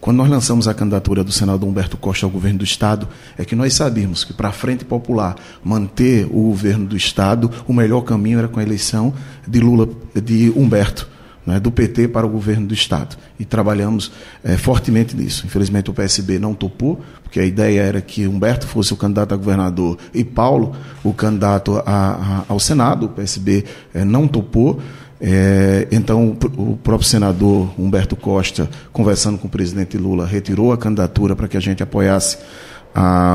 Quando 0.00 0.16
nós 0.16 0.30
lançamos 0.30 0.66
a 0.66 0.72
candidatura 0.72 1.22
do 1.22 1.30
senador 1.30 1.68
Humberto 1.68 1.96
Costa 1.98 2.24
ao 2.24 2.30
governo 2.30 2.60
do 2.60 2.64
Estado, 2.64 3.06
é 3.36 3.44
que 3.44 3.54
nós 3.54 3.74
sabíamos 3.74 4.24
que 4.24 4.32
para 4.32 4.48
a 4.48 4.52
Frente 4.52 4.82
Popular 4.82 5.36
manter 5.62 6.26
o 6.26 6.44
governo 6.44 6.86
do 6.86 6.96
Estado, 6.96 7.50
o 7.68 7.72
melhor 7.74 8.00
caminho 8.00 8.38
era 8.38 8.48
com 8.48 8.58
a 8.58 8.62
eleição 8.62 9.12
de 9.46 9.60
Lula, 9.60 9.86
de 10.14 10.50
Humberto, 10.56 11.06
né, 11.44 11.60
do 11.60 11.70
PT 11.70 12.08
para 12.08 12.26
o 12.26 12.30
governo 12.30 12.66
do 12.66 12.72
Estado. 12.72 13.14
E 13.38 13.44
trabalhamos 13.44 14.10
é, 14.42 14.56
fortemente 14.56 15.14
nisso. 15.14 15.44
Infelizmente 15.44 15.90
o 15.90 15.92
PSB 15.92 16.38
não 16.38 16.54
topou, 16.54 17.02
porque 17.22 17.38
a 17.38 17.44
ideia 17.44 17.82
era 17.82 18.00
que 18.00 18.26
Humberto 18.26 18.66
fosse 18.66 18.94
o 18.94 18.96
candidato 18.96 19.34
a 19.34 19.36
governador 19.36 19.98
e 20.14 20.24
Paulo 20.24 20.74
o 21.04 21.12
candidato 21.12 21.76
a, 21.76 21.82
a, 21.84 22.44
ao 22.48 22.58
Senado. 22.58 23.06
O 23.06 23.08
PSB 23.10 23.66
é, 23.92 24.02
não 24.02 24.26
topou. 24.26 24.80
É, 25.20 25.86
então, 25.92 26.36
o 26.56 26.78
próprio 26.82 27.06
senador 27.06 27.70
Humberto 27.78 28.16
Costa, 28.16 28.70
conversando 28.92 29.36
com 29.36 29.48
o 29.48 29.50
presidente 29.50 29.98
Lula, 29.98 30.26
retirou 30.26 30.72
a 30.72 30.78
candidatura 30.78 31.36
para 31.36 31.46
que 31.46 31.56
a 31.56 31.60
gente 31.60 31.82
apoiasse 31.82 32.38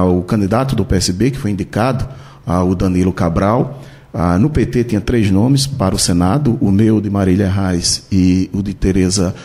o 0.10 0.22
candidato 0.24 0.76
do 0.76 0.84
PSB, 0.84 1.32
que 1.32 1.38
foi 1.38 1.52
indicado, 1.52 2.08
o 2.68 2.76
Danilo 2.76 3.14
Cabral. 3.14 3.82
No 4.40 4.50
PT 4.50 4.86
tinha 4.86 5.02
três 5.02 5.30
nomes 5.30 5.68
para 5.68 5.94
o 5.94 6.00
Senado, 6.00 6.58
o 6.62 6.72
meu 6.72 7.02
de 7.02 7.10
Marília 7.10 7.50
Reis 7.50 8.08
e 8.12 8.50
o 8.54 8.64
de 8.64 8.74
Tereza 8.74 9.36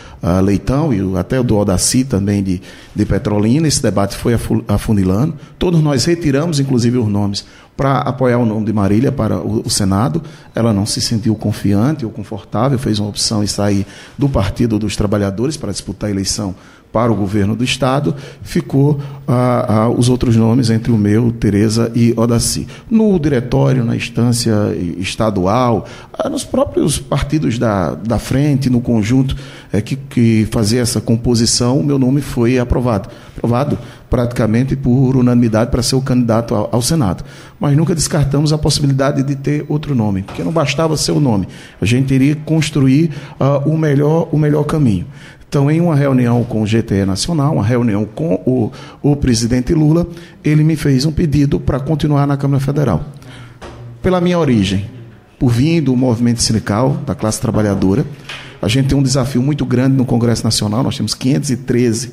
Leitão, 0.43 0.93
e 0.93 1.17
até 1.17 1.39
o 1.39 1.43
do 1.43 1.57
Odaci 1.57 2.03
também 2.03 2.41
de, 2.41 2.61
de 2.95 3.05
Petrolina. 3.05 3.67
Esse 3.67 3.81
debate 3.81 4.15
foi 4.15 4.33
afunilando. 4.67 5.35
Todos 5.59 5.81
nós 5.81 6.05
retiramos, 6.05 6.59
inclusive, 6.59 6.97
os 6.97 7.07
nomes 7.07 7.45
para 7.81 7.97
apoiar 7.97 8.37
o 8.37 8.45
nome 8.45 8.67
de 8.67 8.71
Marília 8.71 9.11
para 9.11 9.39
o, 9.39 9.63
o, 9.65 9.69
Senado. 9.71 10.21
Ela 10.53 10.71
não 10.71 10.85
se 10.85 11.01
sentiu 11.01 11.33
confiante 11.33 12.05
ou 12.05 12.11
confortável, 12.11 12.77
fez 12.77 12.99
uma 12.99 13.09
opção 13.09 13.43
em 13.43 13.47
sair 13.47 13.87
do 14.15 14.29
Partido 14.29 14.77
dos 14.77 14.95
Trabalhadores 14.95 15.57
para 15.57 15.71
disputar 15.71 16.07
a 16.07 16.11
eleição 16.11 16.53
para 16.91 17.11
o 17.11 17.15
governo 17.15 17.55
do 17.55 17.63
Estado, 17.63 18.13
ficou 18.43 18.99
ah, 19.27 19.65
ah, 19.67 19.89
os 19.89 20.09
outros 20.09 20.35
nomes 20.35 20.69
entre 20.69 20.91
o 20.91 20.97
meu, 20.97 21.31
Tereza 21.31 21.91
e 21.95 22.13
Odaci. 22.17 22.67
No 22.89 23.17
diretório, 23.17 23.83
na 23.83 23.95
instância 23.95 24.53
estadual, 24.97 25.87
ah, 26.13 26.29
nos 26.29 26.43
próprios 26.43 26.99
partidos 26.99 27.57
da, 27.57 27.95
da 27.95 28.19
frente, 28.19 28.69
no 28.69 28.81
conjunto 28.81 29.35
é, 29.71 29.81
que, 29.81 29.95
que 29.95 30.47
fazia 30.51 30.81
essa 30.81 30.99
composição, 30.99 31.79
o 31.79 31.83
meu 31.83 31.97
nome 31.97 32.21
foi 32.21 32.59
aprovado. 32.59 33.09
Aprovado 33.37 33.79
praticamente 34.11 34.75
por 34.75 35.15
unanimidade 35.15 35.71
para 35.71 35.81
ser 35.81 35.95
o 35.95 36.01
candidato 36.01 36.53
ao, 36.53 36.67
ao, 36.69 36.81
Senado. 36.81 37.23
Mas 37.57 37.77
nunca 37.77 37.95
descartamos 37.95 38.51
a 38.51 38.57
possibilidade 38.57 39.23
de 39.23 39.37
ter 39.37 39.65
outro 39.69 39.95
nome, 39.95 40.23
porque 40.23 40.43
não 40.43 40.51
bastava 40.51 40.97
ser 40.97 41.13
o 41.13 41.19
nome. 41.21 41.47
A 41.79 41.85
gente 41.85 42.07
teria 42.07 42.35
que 42.35 42.41
construir 42.41 43.09
uh, 43.39 43.67
o, 43.67 43.77
melhor, 43.77 44.27
o 44.29 44.37
melhor 44.37 44.65
caminho. 44.65 45.07
Então, 45.47 45.71
em 45.71 45.79
uma 45.79 45.95
reunião 45.95 46.43
com 46.43 46.61
o 46.61 46.65
GTE 46.65 47.05
Nacional, 47.05 47.53
uma 47.53 47.65
reunião 47.65 48.03
com 48.03 48.33
o, 48.45 48.71
o 49.01 49.15
presidente 49.15 49.73
Lula, 49.73 50.05
ele 50.43 50.63
me 50.63 50.75
fez 50.75 51.05
um 51.05 51.11
pedido 51.13 51.57
para 51.57 51.79
continuar 51.79 52.27
na 52.27 52.35
Câmara 52.35 52.59
Federal. 52.59 53.05
Pela 54.01 54.19
minha 54.19 54.37
origem, 54.37 54.89
por 55.39 55.51
vir 55.51 55.79
do 55.79 55.95
movimento 55.95 56.41
sindical, 56.41 56.97
da 57.05 57.15
classe 57.15 57.39
trabalhadora, 57.39 58.05
a 58.61 58.67
gente 58.67 58.89
tem 58.89 58.97
um 58.97 59.03
desafio 59.03 59.41
muito 59.41 59.65
grande 59.65 59.95
no 59.95 60.03
Congresso 60.03 60.43
Nacional, 60.43 60.83
nós 60.83 60.97
temos 60.97 61.13
513 61.13 62.11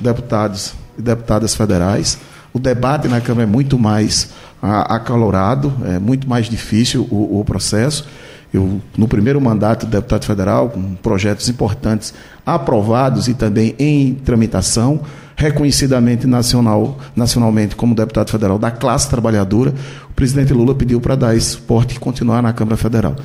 deputados 0.00 0.74
deputadas 0.98 1.54
federais. 1.54 2.18
O 2.52 2.58
debate 2.58 3.08
na 3.08 3.20
Câmara 3.20 3.46
é 3.46 3.50
muito 3.50 3.78
mais 3.78 4.30
acalorado, 4.62 5.72
é 5.84 5.98
muito 5.98 6.28
mais 6.28 6.46
difícil 6.46 7.06
o, 7.10 7.40
o 7.40 7.44
processo. 7.44 8.06
Eu, 8.52 8.80
no 8.96 9.06
primeiro 9.06 9.40
mandato 9.40 9.84
de 9.84 9.92
deputado 9.92 10.24
federal, 10.24 10.70
com 10.70 10.94
projetos 10.94 11.48
importantes 11.48 12.14
aprovados 12.44 13.28
e 13.28 13.34
também 13.34 13.74
em 13.78 14.14
tramitação, 14.14 15.00
reconhecidamente 15.36 16.26
nacional, 16.26 16.96
nacionalmente 17.14 17.76
como 17.76 17.94
deputado 17.94 18.30
federal 18.30 18.58
da 18.58 18.70
classe 18.70 19.10
trabalhadora, 19.10 19.74
o 20.08 20.14
presidente 20.14 20.54
Lula 20.54 20.74
pediu 20.74 21.00
para 21.00 21.14
dar 21.14 21.36
esse 21.36 21.50
suporte 21.50 21.96
e 21.96 21.98
continuar 21.98 22.42
na 22.42 22.52
Câmara 22.52 22.76
Federal. 22.76 23.16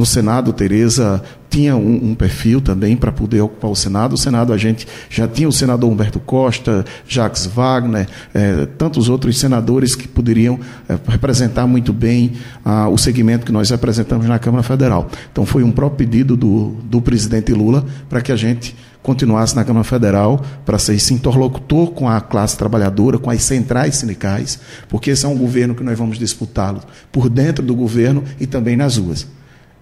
No 0.00 0.06
Senado, 0.06 0.50
Tereza 0.54 1.22
tinha 1.50 1.76
um, 1.76 2.12
um 2.12 2.14
perfil 2.14 2.58
também 2.62 2.96
para 2.96 3.12
poder 3.12 3.42
ocupar 3.42 3.70
o 3.70 3.76
Senado. 3.76 4.14
O 4.14 4.16
Senado, 4.16 4.50
a 4.50 4.56
gente 4.56 4.88
já 5.10 5.28
tinha 5.28 5.46
o 5.46 5.52
senador 5.52 5.90
Humberto 5.90 6.18
Costa, 6.18 6.86
Jacques 7.06 7.44
Wagner, 7.44 8.08
eh, 8.32 8.66
tantos 8.78 9.10
outros 9.10 9.38
senadores 9.38 9.94
que 9.94 10.08
poderiam 10.08 10.58
eh, 10.88 10.98
representar 11.06 11.66
muito 11.66 11.92
bem 11.92 12.32
ah, 12.64 12.88
o 12.88 12.96
segmento 12.96 13.44
que 13.44 13.52
nós 13.52 13.68
representamos 13.68 14.26
na 14.26 14.38
Câmara 14.38 14.62
Federal. 14.62 15.10
Então, 15.30 15.44
foi 15.44 15.62
um 15.62 15.70
próprio 15.70 15.98
pedido 15.98 16.34
do, 16.34 16.76
do 16.84 17.02
presidente 17.02 17.52
Lula 17.52 17.84
para 18.08 18.22
que 18.22 18.32
a 18.32 18.36
gente 18.36 18.74
continuasse 19.02 19.54
na 19.54 19.64
Câmara 19.64 19.84
Federal 19.84 20.42
para 20.64 20.78
ser 20.78 20.94
esse 20.94 21.12
interlocutor 21.12 21.90
com 21.90 22.08
a 22.08 22.22
classe 22.22 22.56
trabalhadora, 22.56 23.18
com 23.18 23.28
as 23.28 23.42
centrais 23.42 23.96
sindicais, 23.96 24.58
porque 24.88 25.10
esse 25.10 25.26
é 25.26 25.28
um 25.28 25.36
governo 25.36 25.74
que 25.74 25.84
nós 25.84 25.98
vamos 25.98 26.18
disputá-lo 26.18 26.80
por 27.12 27.28
dentro 27.28 27.62
do 27.62 27.74
governo 27.74 28.24
e 28.40 28.46
também 28.46 28.78
nas 28.78 28.96
ruas. 28.96 29.26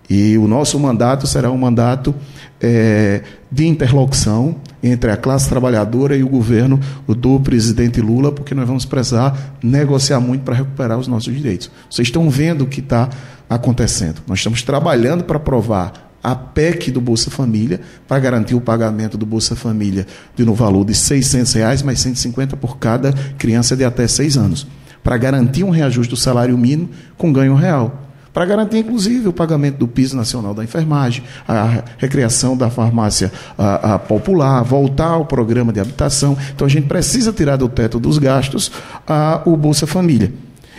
E 0.09 0.39
o 0.39 0.49
nosso 0.49 0.79
mandato 0.79 1.27
será 1.27 1.51
um 1.51 1.59
mandato 1.59 2.15
é, 2.61 3.23
de 3.51 3.67
interlocução 3.67 4.57
entre 4.83 5.11
a 5.11 5.17
classe 5.17 5.49
trabalhadora 5.49 6.17
e 6.17 6.23
o 6.23 6.29
governo 6.29 6.81
do 7.07 7.39
presidente 7.41 8.01
Lula, 8.01 8.33
porque 8.33 8.55
nós 8.55 8.67
vamos 8.67 8.85
precisar 8.85 9.57
negociar 9.63 10.21
muito 10.21 10.43
para 10.43 10.55
recuperar 10.55 10.99
os 10.99 11.07
nossos 11.07 11.35
direitos. 11.35 11.71
Vocês 11.91 12.09
estão 12.09 12.29
vendo 12.31 12.63
o 12.63 12.67
que 12.67 12.81
está 12.81 13.09
acontecendo. 13.51 14.23
Nós 14.27 14.39
estamos 14.39 14.63
trabalhando 14.63 15.25
para 15.25 15.37
aprovar 15.37 15.93
a 16.23 16.35
PEC 16.35 16.91
do 16.91 17.01
Bolsa 17.01 17.31
Família 17.31 17.81
para 18.07 18.19
garantir 18.19 18.55
o 18.55 18.61
pagamento 18.61 19.17
do 19.17 19.27
Bolsa 19.27 19.55
Família 19.55 20.07
de 20.35 20.45
no 20.45 20.55
valor 20.55 20.85
de 20.85 20.95
600 20.95 21.53
reais, 21.53 21.83
mais 21.83 22.01
150 22.01 22.57
por 22.57 22.79
cada 22.79 23.13
criança 23.37 23.77
de 23.77 23.85
até 23.85 24.07
seis 24.09 24.37
anos, 24.37 24.67
para 25.03 25.17
garantir 25.17 25.65
um 25.65 25.71
reajuste 25.71 26.11
do 26.11 26.17
salário 26.17 26.57
mínimo 26.57 26.91
com 27.17 27.33
ganho 27.33 27.55
real 27.55 28.08
para 28.39 28.47
garantir, 28.47 28.79
inclusive, 28.79 29.27
o 29.27 29.33
pagamento 29.33 29.79
do 29.79 29.89
piso 29.89 30.17
nacional 30.17 30.55
da 30.55 30.63
enfermagem, 30.63 31.25
a 31.49 31.83
recriação 31.99 32.57
da 32.57 32.71
farmácia 32.71 33.33
a, 33.59 33.95
a 33.95 33.99
popular, 33.99 34.63
voltar 34.63 35.09
ao 35.09 35.27
programa 35.27 35.73
de 35.73 35.81
habitação. 35.81 36.39
Então, 36.55 36.65
a 36.65 36.71
gente 36.71 36.87
precisa 36.87 37.33
tirar 37.33 37.57
do 37.57 37.69
teto 37.69 37.99
dos 37.99 38.17
gastos 38.17 38.71
a, 39.05 39.43
o 39.45 39.57
Bolsa 39.57 39.89
Família. 39.89 40.33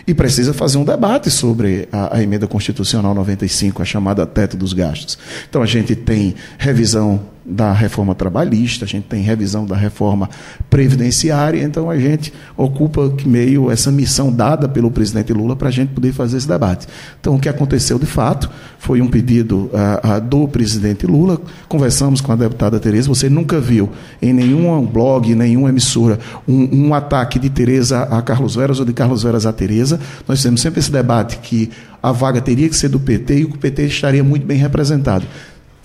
E 0.08 0.13
precisa 0.13 0.54
fazer 0.54 0.78
um 0.78 0.86
debate 0.86 1.30
sobre 1.30 1.89
a, 1.92 2.16
a, 2.16 2.24
emenda 2.24 2.48
constitucional 2.48 3.13
95, 3.13 3.82
a 3.82 3.86
chamada 3.86 4.25
teto 4.25 4.56
dos 4.56 4.72
gastos. 4.72 5.20
Então, 5.50 5.62
a 5.62 5.66
gente 5.66 5.98
tem 5.98 6.36
revisão 6.58 7.20
da 7.50 7.74
reforma 7.74 8.13
trabalhista, 8.13 8.86
a 8.86 8.88
gente 8.88 9.06
tem 9.06 9.22
revisão 9.22 9.65
da 9.65 9.75
reforma 9.75 10.29
previdenciária, 10.70 11.63
então 11.63 11.89
a 11.89 11.98
gente 11.98 12.32
ocupa 12.56 13.12
meio 13.25 13.72
essa 13.72 13.91
missão 13.91 14.32
dada 14.32 14.70
pelo 14.70 14.91
presidente 14.91 15.34
Lula 15.34 15.56
para 15.56 15.70
a 15.70 15.72
gente 15.72 15.89
poder 15.89 16.13
fazer 16.13 16.38
esse 16.38 16.48
debate. 16.48 16.88
Então, 17.20 17.36
o 17.36 17.39
que 17.39 17.50
aconteceu 17.50 17.98
de 17.98 18.06
fato 18.06 18.50
foi 18.77 19.01
um 19.01 19.08
pedido 19.08 19.70
uh, 19.74 20.22
do 20.22 20.48
presidente 20.48 21.08
Lula, 21.08 21.41
conversamos 21.68 22.22
com 22.22 22.32
a 22.32 22.36
deputada 22.36 22.79
Tereza, 22.79 23.08
você 23.08 23.29
nunca 23.29 23.60
viu 23.60 23.89
em 24.22 24.32
nenhum 24.32 24.86
blog, 24.86 25.34
nenhuma 25.34 25.70
emissora, 25.70 26.20
um, 26.48 26.88
um 26.88 26.94
ataque 26.94 27.39
de 27.39 27.50
Tereza 27.50 28.03
a 28.03 28.22
Carlos 28.22 28.56
Veras 28.56 28.79
ou 28.79 28.86
de 28.86 28.94
Carlos 28.94 29.24
Veras 29.24 29.46
a 29.46 29.51
Tereza, 29.53 30.00
nós 30.27 30.41
temos 30.41 30.62
sempre 30.62 30.79
esse 30.79 30.91
debate 30.91 31.39
que 31.39 31.70
a 32.01 32.12
vaga 32.12 32.39
teria 32.39 32.70
que 32.70 32.75
ser 32.75 32.89
do 32.89 33.00
PT 33.00 33.39
e 33.39 33.46
o 33.46 33.58
PT 33.58 33.88
estaria 33.88 34.24
muito 34.24 34.46
bem 34.46 34.58
representado 34.58 35.25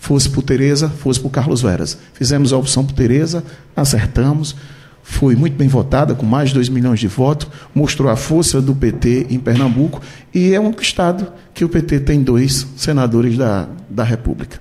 fosse 0.04 0.28
por 0.28 0.42
Tereza, 0.42 0.90
fosse 0.90 1.18
por 1.18 1.30
Carlos 1.30 1.62
Veras. 1.62 1.96
Fizemos 2.12 2.52
a 2.52 2.58
opção 2.58 2.84
por 2.84 2.92
Tereza, 2.92 3.42
acertamos. 3.74 4.54
foi 5.02 5.34
muito 5.34 5.56
bem 5.56 5.66
votada, 5.66 6.14
com 6.14 6.26
mais 6.26 6.50
de 6.50 6.56
2 6.56 6.68
milhões 6.68 7.00
de 7.00 7.08
votos, 7.08 7.48
mostrou 7.74 8.10
a 8.10 8.16
força 8.16 8.60
do 8.60 8.74
PT 8.74 9.28
em 9.30 9.38
Pernambuco 9.38 10.02
e 10.34 10.52
é 10.52 10.60
um 10.60 10.70
estado 10.72 11.32
que 11.54 11.64
o 11.64 11.70
PT 11.70 12.00
tem 12.00 12.22
dois 12.22 12.66
senadores 12.76 13.38
da, 13.38 13.66
da 13.88 14.04
República. 14.04 14.60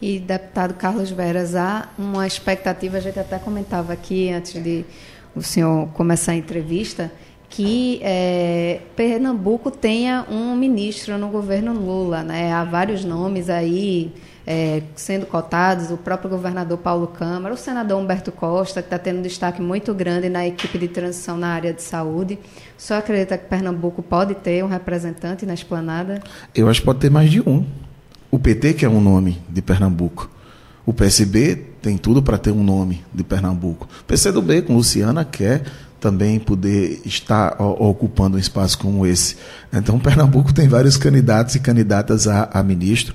E, 0.00 0.18
deputado 0.18 0.72
Carlos 0.72 1.10
Veras, 1.10 1.54
há 1.54 1.90
uma 1.98 2.26
expectativa, 2.26 2.96
a 2.96 3.00
gente 3.00 3.18
até 3.18 3.38
comentava 3.38 3.92
aqui 3.92 4.30
antes 4.30 4.62
de 4.62 4.86
o 5.34 5.42
senhor 5.42 5.88
começar 5.88 6.32
a 6.32 6.36
entrevista, 6.36 7.12
que 7.50 8.00
é, 8.02 8.80
Pernambuco 8.94 9.70
tenha 9.70 10.24
um 10.30 10.56
ministro 10.56 11.18
no 11.18 11.28
governo 11.28 11.74
Lula. 11.74 12.22
Né? 12.22 12.52
Há 12.52 12.64
vários 12.64 13.04
nomes 13.04 13.50
aí 13.50 14.12
é, 14.46 14.82
sendo 14.94 15.26
cotados, 15.26 15.90
o 15.90 15.96
próprio 15.96 16.30
governador 16.30 16.78
Paulo 16.78 17.08
Câmara, 17.08 17.52
o 17.52 17.56
senador 17.56 18.00
Humberto 18.00 18.30
Costa, 18.30 18.80
que 18.80 18.86
está 18.86 18.98
tendo 18.98 19.18
um 19.18 19.22
destaque 19.22 19.60
muito 19.60 19.92
grande 19.92 20.28
na 20.28 20.46
equipe 20.46 20.78
de 20.78 20.86
transição 20.86 21.36
na 21.36 21.48
área 21.48 21.72
de 21.72 21.82
saúde. 21.82 22.38
O 22.78 22.80
senhor 22.80 23.00
acredita 23.00 23.36
que 23.36 23.48
Pernambuco 23.48 24.02
pode 24.02 24.36
ter 24.36 24.62
um 24.64 24.68
representante 24.68 25.44
na 25.44 25.54
esplanada? 25.54 26.22
Eu 26.54 26.68
acho 26.68 26.80
que 26.80 26.86
pode 26.86 27.00
ter 27.00 27.10
mais 27.10 27.30
de 27.30 27.40
um. 27.40 27.66
O 28.30 28.38
PT, 28.38 28.74
que 28.74 28.84
é 28.84 28.88
um 28.88 29.00
nome 29.00 29.42
de 29.48 29.60
Pernambuco. 29.60 30.30
O 30.84 30.92
PSB 30.92 31.56
tem 31.82 31.98
tudo 31.98 32.22
para 32.22 32.38
ter 32.38 32.52
um 32.52 32.62
nome 32.62 33.04
de 33.12 33.24
Pernambuco. 33.24 33.88
O 34.02 34.04
PCdoB, 34.04 34.62
com 34.62 34.76
Luciana, 34.76 35.24
quer 35.24 35.64
também 35.98 36.38
poder 36.38 37.00
estar 37.04 37.60
ocupando 37.60 38.36
um 38.36 38.40
espaço 38.40 38.78
como 38.78 39.04
esse. 39.04 39.36
Então, 39.72 39.98
Pernambuco 39.98 40.52
tem 40.52 40.68
vários 40.68 40.96
candidatos 40.96 41.56
e 41.56 41.60
candidatas 41.60 42.28
a, 42.28 42.48
a 42.52 42.62
ministro 42.62 43.14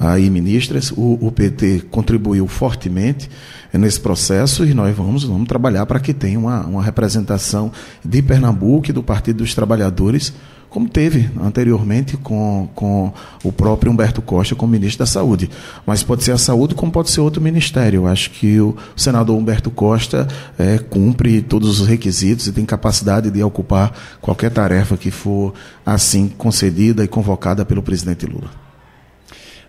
aí 0.00 0.30
ministras. 0.30 0.90
O, 0.90 1.18
o, 1.20 1.30
PT 1.30 1.82
contribuiu 1.90 2.48
fortemente 2.48 3.30
nesse 3.72 4.00
processo 4.00 4.64
e 4.64 4.72
nós 4.72 4.96
vamos, 4.96 5.24
vamos 5.24 5.46
trabalhar 5.46 5.84
para 5.84 6.00
que 6.00 6.14
tenha 6.14 6.38
uma, 6.38 6.66
uma 6.66 6.82
representação 6.82 7.70
de 8.02 8.22
Pernambuco 8.22 8.88
e 8.88 8.92
do 8.92 9.02
Partido 9.02 9.36
dos 9.38 9.54
Trabalhadores 9.54 10.32
como 10.70 10.88
teve 10.88 11.28
anteriormente 11.42 12.16
com, 12.16 12.68
com 12.76 13.12
o 13.42 13.50
próprio 13.50 13.90
Humberto 13.90 14.22
Costa 14.22 14.54
como 14.54 14.72
ministro 14.72 15.00
da 15.00 15.06
Saúde. 15.06 15.50
Mas 15.84 16.04
pode 16.04 16.22
ser 16.22 16.30
a 16.30 16.38
saúde 16.38 16.76
como 16.76 16.92
pode 16.92 17.10
ser 17.10 17.20
outro 17.20 17.42
ministério. 17.42 18.02
Eu 18.02 18.06
acho 18.06 18.30
que 18.30 18.60
o 18.60 18.76
senador 18.96 19.36
Humberto 19.36 19.68
Costa 19.70 20.28
é, 20.56 20.78
cumpre 20.78 21.42
todos 21.42 21.80
os 21.80 21.88
requisitos 21.88 22.46
e 22.46 22.52
tem 22.52 22.64
capacidade 22.64 23.30
de 23.30 23.42
ocupar 23.42 23.92
qualquer 24.20 24.50
tarefa 24.52 24.96
que 24.96 25.10
for 25.10 25.52
assim 25.84 26.28
concedida 26.28 27.02
e 27.02 27.08
convocada 27.08 27.64
pelo 27.64 27.82
presidente 27.82 28.24
Lula. 28.24 28.69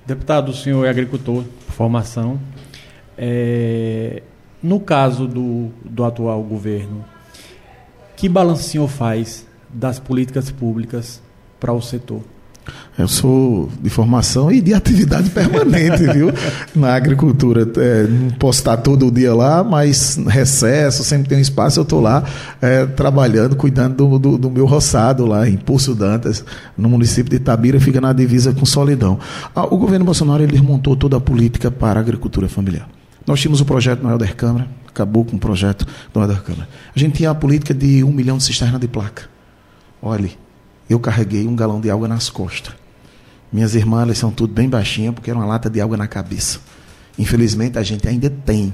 Deputado, 0.05 0.49
o 0.49 0.53
senhor 0.53 0.85
é 0.85 0.89
agricultor 0.89 1.43
formação. 1.69 2.39
É, 3.17 4.23
no 4.61 4.79
caso 4.79 5.27
do, 5.27 5.69
do 5.83 6.03
atual 6.03 6.41
governo, 6.41 7.05
que 8.15 8.27
balanço 8.27 8.61
o 8.61 8.65
senhor 8.65 8.87
faz 8.87 9.47
das 9.69 9.99
políticas 9.99 10.51
públicas 10.51 11.21
para 11.59 11.71
o 11.71 11.81
setor? 11.81 12.21
Eu 12.97 13.07
sou 13.07 13.69
de 13.81 13.89
formação 13.89 14.51
e 14.51 14.61
de 14.61 14.73
atividade 14.73 15.29
permanente, 15.31 16.03
viu? 16.13 16.31
Na 16.75 16.93
agricultura. 16.93 17.67
É, 17.77 18.03
não 18.03 18.29
posso 18.31 18.59
estar 18.59 18.77
todo 18.77 19.09
dia 19.09 19.33
lá, 19.33 19.63
mas 19.63 20.19
recesso, 20.27 21.03
sempre 21.03 21.29
tem 21.29 21.37
um 21.37 21.41
espaço, 21.41 21.79
eu 21.79 21.83
estou 21.83 22.01
lá 22.01 22.23
é, 22.61 22.85
trabalhando, 22.85 23.55
cuidando 23.55 23.95
do, 23.95 24.19
do, 24.19 24.37
do, 24.37 24.51
meu 24.51 24.65
roçado 24.65 25.25
lá 25.25 25.47
em 25.47 25.55
Pulso 25.55 25.95
Dantas, 25.95 26.43
no 26.77 26.89
município 26.89 27.29
de 27.29 27.37
Itabira, 27.37 27.79
fica 27.79 28.01
na 28.01 28.13
divisa 28.13 28.53
com 28.53 28.65
Solidão. 28.65 29.17
Ah, 29.55 29.65
o 29.65 29.77
governo 29.77 30.05
Bolsonaro 30.05 30.43
ele 30.43 30.61
montou 30.61 30.95
toda 30.95 31.17
a 31.17 31.21
política 31.21 31.71
para 31.71 31.99
a 31.99 32.01
agricultura 32.01 32.49
familiar. 32.49 32.87
Nós 33.25 33.39
tínhamos 33.39 33.61
o 33.61 33.65
projeto 33.65 34.03
Noel 34.03 34.17
der 34.17 34.35
Câmara, 34.35 34.67
acabou 34.87 35.23
com 35.23 35.37
o 35.37 35.39
projeto 35.39 35.87
Noel 36.13 36.27
der 36.27 36.41
Câmara. 36.41 36.67
A 36.93 36.99
gente 36.99 37.15
tinha 37.15 37.29
a 37.29 37.35
política 37.35 37.73
de 37.73 38.03
um 38.03 38.11
milhão 38.11 38.37
de 38.37 38.43
cisternas 38.43 38.81
de 38.81 38.87
placa. 38.87 39.23
Olhe, 40.01 40.37
eu 40.91 40.99
carreguei 40.99 41.47
um 41.47 41.55
galão 41.55 41.79
de 41.79 41.89
água 41.89 42.07
nas 42.07 42.29
costas. 42.29 42.73
Minhas 43.51 43.75
irmãs, 43.75 44.03
elas 44.03 44.17
são 44.17 44.31
tudo 44.31 44.53
bem 44.53 44.69
baixinhas, 44.69 45.13
porque 45.13 45.29
era 45.29 45.37
uma 45.37 45.45
lata 45.45 45.69
de 45.69 45.81
água 45.81 45.97
na 45.97 46.07
cabeça. 46.07 46.59
Infelizmente, 47.19 47.77
a 47.77 47.83
gente 47.83 48.07
ainda 48.07 48.29
tem, 48.29 48.73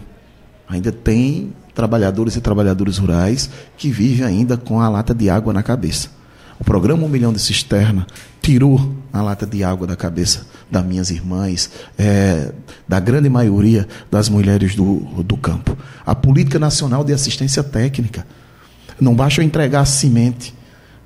ainda 0.69 0.91
tem 0.91 1.53
trabalhadores 1.73 2.35
e 2.35 2.41
trabalhadoras 2.41 2.97
rurais 2.97 3.49
que 3.77 3.89
vivem 3.89 4.25
ainda 4.25 4.57
com 4.57 4.79
a 4.79 4.89
lata 4.89 5.13
de 5.13 5.29
água 5.29 5.51
na 5.51 5.63
cabeça. 5.63 6.09
O 6.59 6.63
programa 6.63 7.03
Um 7.03 7.09
Milhão 7.09 7.31
de 7.31 7.39
Cisterna 7.39 8.05
tirou 8.41 8.95
a 9.13 9.21
lata 9.21 9.45
de 9.45 9.63
água 9.63 9.85
da 9.85 9.95
cabeça 9.95 10.47
das 10.71 10.83
minhas 10.83 11.11
irmãs, 11.11 11.69
é, 11.97 12.51
da 12.87 12.99
grande 12.99 13.29
maioria 13.29 13.87
das 14.09 14.27
mulheres 14.29 14.75
do, 14.75 14.99
do 15.23 15.37
campo. 15.37 15.77
A 16.05 16.15
Política 16.15 16.57
Nacional 16.57 17.03
de 17.03 17.13
Assistência 17.13 17.63
Técnica. 17.63 18.25
Não 18.99 19.13
basta 19.13 19.41
eu 19.41 19.45
entregar 19.45 19.85
semente, 19.85 20.53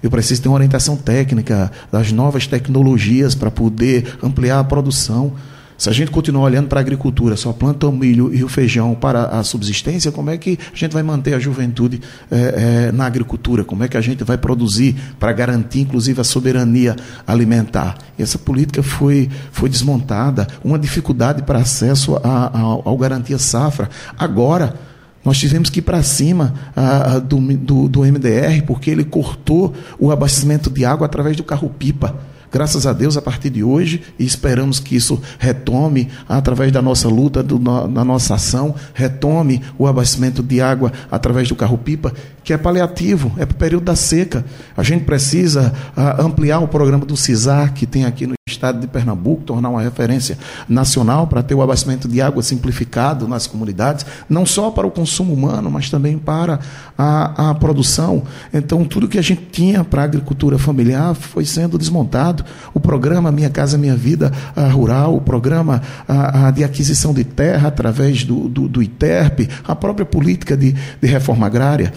eu 0.01 0.09
preciso 0.09 0.41
ter 0.41 0.47
uma 0.49 0.55
orientação 0.55 0.95
técnica 0.95 1.71
das 1.91 2.11
novas 2.11 2.47
tecnologias 2.47 3.35
para 3.35 3.51
poder 3.51 4.17
ampliar 4.23 4.59
a 4.59 4.63
produção. 4.63 5.33
Se 5.81 5.89
a 5.89 5.93
gente 5.93 6.11
continuar 6.11 6.43
olhando 6.43 6.67
para 6.67 6.79
a 6.79 6.81
agricultura, 6.81 7.35
só 7.35 7.51
planta 7.51 7.87
o 7.87 7.91
milho 7.91 8.31
e 8.31 8.43
o 8.43 8.47
feijão 8.47 8.93
para 8.93 9.23
a 9.23 9.43
subsistência, 9.43 10.11
como 10.11 10.29
é 10.29 10.37
que 10.37 10.59
a 10.71 10.75
gente 10.75 10.91
vai 10.91 11.01
manter 11.01 11.33
a 11.33 11.39
juventude 11.39 11.99
é, 12.29 12.89
é, 12.89 12.91
na 12.91 13.07
agricultura? 13.07 13.63
Como 13.63 13.83
é 13.83 13.87
que 13.87 13.97
a 13.97 14.01
gente 14.01 14.23
vai 14.23 14.37
produzir 14.37 14.95
para 15.19 15.33
garantir, 15.33 15.79
inclusive, 15.79 16.21
a 16.21 16.23
soberania 16.23 16.95
alimentar? 17.25 17.97
E 18.15 18.21
essa 18.21 18.37
política 18.37 18.83
foi, 18.83 19.27
foi 19.51 19.69
desmontada, 19.69 20.47
uma 20.63 20.77
dificuldade 20.77 21.41
para 21.41 21.57
acesso 21.57 22.15
a, 22.17 22.51
a, 22.55 22.61
ao 22.61 22.95
garantia 22.95 23.39
safra. 23.39 23.89
Agora, 24.19 24.75
nós 25.23 25.38
tivemos 25.38 25.69
que 25.69 25.79
ir 25.79 25.84
para 25.84 26.01
cima 26.01 26.53
ah, 26.75 27.19
do, 27.19 27.38
do, 27.57 27.88
do 27.88 28.01
MDR, 28.01 28.63
porque 28.65 28.89
ele 28.89 29.03
cortou 29.03 29.73
o 29.99 30.12
abastecimento 30.12 30.69
de 30.69 30.84
água 30.84 31.05
através 31.05 31.38
do 31.38 31.43
carro-pipa. 31.43 32.15
Graças 32.51 32.86
a 32.86 32.91
Deus, 32.91 33.15
a 33.15 33.21
partir 33.21 33.49
de 33.49 33.63
hoje, 33.63 34.01
e 34.19 34.25
esperamos 34.25 34.77
que 34.77 34.93
isso 34.93 35.21
retome 35.39 36.10
através 36.27 36.69
da 36.69 36.81
nossa 36.81 37.07
luta, 37.07 37.41
do, 37.41 37.57
da 37.57 38.03
nossa 38.03 38.36
ação, 38.36 38.75
retome 38.93 39.62
o 39.77 39.88
abastecimento 39.88 40.43
de 40.43 40.60
água 40.60 40.91
através 41.10 41.47
do 41.47 41.55
carro-pipa, 41.55 42.13
que 42.43 42.54
é 42.54 42.58
paliativo, 42.58 43.32
é 43.38 43.45
para 43.45 43.56
o 43.56 43.58
período 43.58 43.84
da 43.84 43.95
seca. 43.95 44.43
A 44.75 44.84
gente 44.84 45.06
precisa 45.06 45.73
uh, 45.95 46.21
ampliar 46.21 46.60
o 46.60 46.67
programa 46.67 47.06
do 47.06 47.15
CISAR, 47.15 47.73
que 47.73 47.86
tem 47.86 48.06
aqui 48.06 48.25
no 48.25 48.34
estado 48.47 48.80
de 48.80 48.88
Pernambuco, 48.88 49.43
tornar 49.43 49.69
uma 49.69 49.82
referência 49.82 50.38
nacional 50.67 51.27
para 51.27 51.41
ter 51.41 51.56
o 51.56 51.62
abastecimento 51.62 52.08
de 52.08 52.21
água 52.21 52.43
simplificado 52.43 53.27
nas 53.27 53.47
comunidades, 53.47 54.06
não 54.27 54.45
só 54.45 54.71
para 54.71 54.86
o 54.86 54.91
consumo 54.91 55.34
humano, 55.34 55.69
mas 55.69 55.89
também 55.89 56.17
para 56.17 56.60
a, 56.97 57.49
a 57.49 57.56
produção. 57.56 58.23
Então, 58.54 58.84
tudo 58.84 59.08
que 59.08 59.19
a 59.19 59.21
gente 59.21 59.47
tinha 59.51 59.84
para 59.84 60.01
a 60.01 60.06
agricultura 60.06 60.58
familiar 60.58 61.13
foi 61.13 61.45
sendo 61.45 61.77
desmontado. 61.77 62.43
O 62.73 62.80
programa 62.80 63.32
Minha 63.32 63.49
Casa 63.49 63.77
Minha 63.77 63.95
Vida 63.95 64.32
uh, 64.56 64.75
Rural, 64.75 65.15
o 65.15 65.21
programa 65.21 65.82
uh, 66.10 66.51
de 66.51 66.63
aquisição 66.63 67.13
de 67.13 67.23
terra 67.23 67.67
através 67.67 68.23
do, 68.23 68.49
do, 68.49 68.67
do 68.67 68.84
ITERP, 68.84 69.47
a 69.63 69.75
própria 69.75 70.06
política 70.06 70.58
de, 70.58 70.73
de 70.73 71.08
reforma 71.08 71.45
agrária 71.45 71.93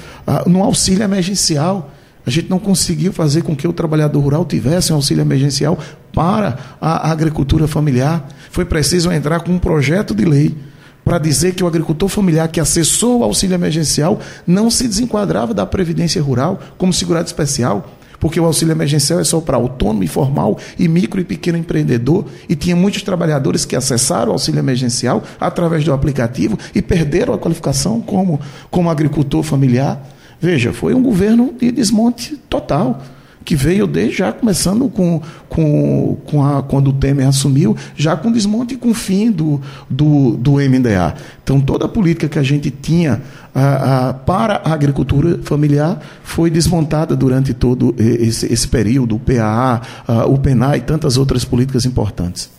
no 0.47 0.63
auxílio 0.63 1.03
emergencial. 1.03 1.93
A 2.27 2.31
gente 2.31 2.49
não 2.49 2.59
conseguiu 2.59 3.13
fazer 3.13 3.43
com 3.43 3.55
que 3.55 3.69
o 3.69 3.73
trabalhador 3.73 4.21
rural 4.21 4.45
tivesse 4.45 4.93
um 4.93 4.97
auxílio 4.97 5.21
emergencial 5.21 5.79
para 6.13 6.57
a 6.81 7.11
agricultura 7.11 7.69
familiar. 7.69 8.27
Foi 8.51 8.65
preciso 8.65 9.13
entrar 9.13 9.41
com 9.41 9.53
um 9.53 9.59
projeto 9.59 10.15
de 10.15 10.25
lei 10.25 10.57
para 11.05 11.19
dizer 11.19 11.55
que 11.55 11.63
o 11.63 11.67
agricultor 11.67 12.09
familiar 12.09 12.49
que 12.49 12.59
acessou 12.59 13.21
o 13.21 13.25
auxílio 13.25 13.55
emergencial 13.55 14.19
não 14.47 14.71
se 14.71 14.89
desenquadrava 14.89 15.53
da 15.53 15.67
Previdência 15.67 16.23
Rural 16.23 16.59
como 16.79 16.95
segurado 16.95 17.27
especial, 17.27 17.95
porque 18.19 18.41
o 18.41 18.47
auxílio 18.47 18.73
emergencial 18.73 19.21
é 19.21 19.25
só 19.25 19.39
para 19.39 19.59
autônomo, 19.59 20.03
informal 20.03 20.59
e 20.79 20.89
micro 20.89 21.21
e 21.21 21.25
pequeno 21.25 21.59
empreendedor, 21.59 22.25
e 22.49 22.57
tinha 22.57 22.75
muitos 22.75 23.03
trabalhadores 23.03 23.67
que 23.67 23.77
acessaram 23.77 24.31
o 24.31 24.33
auxílio 24.33 24.59
emergencial 24.59 25.23
através 25.39 25.85
do 25.85 25.93
aplicativo 25.93 26.59
e 26.75 26.81
perderam 26.81 27.35
a 27.35 27.39
qualificação 27.39 28.01
como, 28.01 28.41
como 28.71 28.89
agricultor 28.89 29.43
familiar. 29.43 30.14
Veja, 30.45 30.75
foi 30.75 30.93
um 30.93 31.03
governo 31.03 31.55
de 31.59 31.73
desmonte 31.73 32.37
total 32.37 33.01
que 33.43 33.57
veio 33.57 33.87
desde 33.87 34.19
já 34.19 34.31
começando 34.31 34.91
com, 34.91 35.23
com, 35.49 36.19
com 36.27 36.45
a, 36.45 36.63
quando 36.63 36.89
o 36.89 36.93
Temer 36.93 37.27
assumiu, 37.27 37.75
já 37.97 38.15
com 38.15 38.31
desmonte 38.31 38.75
e 38.75 38.77
com 38.77 38.91
o 38.91 38.95
fim 38.95 39.31
do, 39.31 39.59
do, 39.89 40.37
do 40.37 40.53
MDA. 40.57 41.15
Então, 41.43 41.59
toda 41.63 41.87
a 41.87 41.89
política 41.89 42.29
que 42.29 42.39
a 42.39 42.43
gente 42.43 42.71
tinha 42.71 43.23
a, 43.55 44.11
a, 44.11 44.13
para 44.13 44.57
a 44.57 44.75
agricultura 44.75 45.41
familiar 45.43 45.99
foi 46.23 46.51
desmontada 46.51 47.17
durante 47.17 47.55
todo 47.55 47.95
esse, 47.99 48.53
esse 48.53 48.69
período, 48.69 49.17
o 49.17 49.19
PAA, 49.19 49.81
o 50.27 50.37
PENA 50.37 50.77
e 50.77 50.83
tantas 50.83 51.17
outras 51.17 51.43
políticas 51.43 51.87
importantes. 51.87 52.51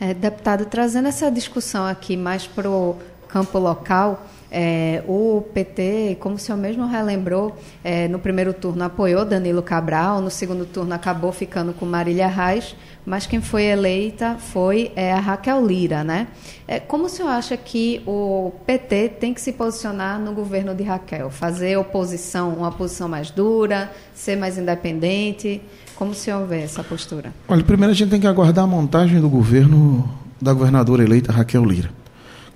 É, 0.00 0.14
deputado, 0.14 0.64
trazendo 0.64 1.08
essa 1.08 1.30
discussão 1.30 1.86
aqui 1.86 2.16
mais 2.16 2.46
para 2.46 2.70
o 2.70 2.96
campo 3.28 3.58
local, 3.58 4.26
é, 4.54 5.02
o 5.08 5.42
PT, 5.54 6.18
como 6.20 6.34
o 6.34 6.38
senhor 6.38 6.58
mesmo 6.58 6.86
relembrou, 6.86 7.56
é, 7.82 8.06
no 8.06 8.18
primeiro 8.18 8.52
turno 8.52 8.84
apoiou 8.84 9.24
Danilo 9.24 9.62
Cabral, 9.62 10.20
no 10.20 10.30
segundo 10.30 10.66
turno 10.66 10.92
acabou 10.92 11.32
ficando 11.32 11.72
com 11.72 11.86
Marília 11.86 12.28
Reis, 12.28 12.76
mas 13.06 13.26
quem 13.26 13.40
foi 13.40 13.64
eleita 13.64 14.36
foi 14.38 14.92
é, 14.94 15.10
a 15.10 15.18
Raquel 15.18 15.66
Lira, 15.66 16.04
né? 16.04 16.28
É, 16.68 16.78
como 16.78 17.06
o 17.06 17.08
senhor 17.08 17.30
acha 17.30 17.56
que 17.56 18.02
o 18.06 18.52
PT 18.66 19.08
tem 19.20 19.32
que 19.32 19.40
se 19.40 19.52
posicionar 19.52 20.20
no 20.20 20.32
governo 20.32 20.74
de 20.74 20.82
Raquel? 20.82 21.30
Fazer 21.30 21.78
oposição, 21.78 22.50
uma 22.50 22.70
posição 22.70 23.08
mais 23.08 23.30
dura, 23.30 23.90
ser 24.14 24.36
mais 24.36 24.58
independente? 24.58 25.62
Como 25.96 26.10
o 26.10 26.14
senhor 26.14 26.46
vê 26.46 26.60
essa 26.60 26.84
postura? 26.84 27.32
Olha, 27.48 27.64
primeiro 27.64 27.92
a 27.92 27.94
gente 27.94 28.10
tem 28.10 28.20
que 28.20 28.26
aguardar 28.26 28.64
a 28.64 28.66
montagem 28.66 29.18
do 29.18 29.30
governo 29.30 30.08
da 30.40 30.52
governadora 30.52 31.02
eleita 31.02 31.32
Raquel 31.32 31.64
Lira. 31.64 31.90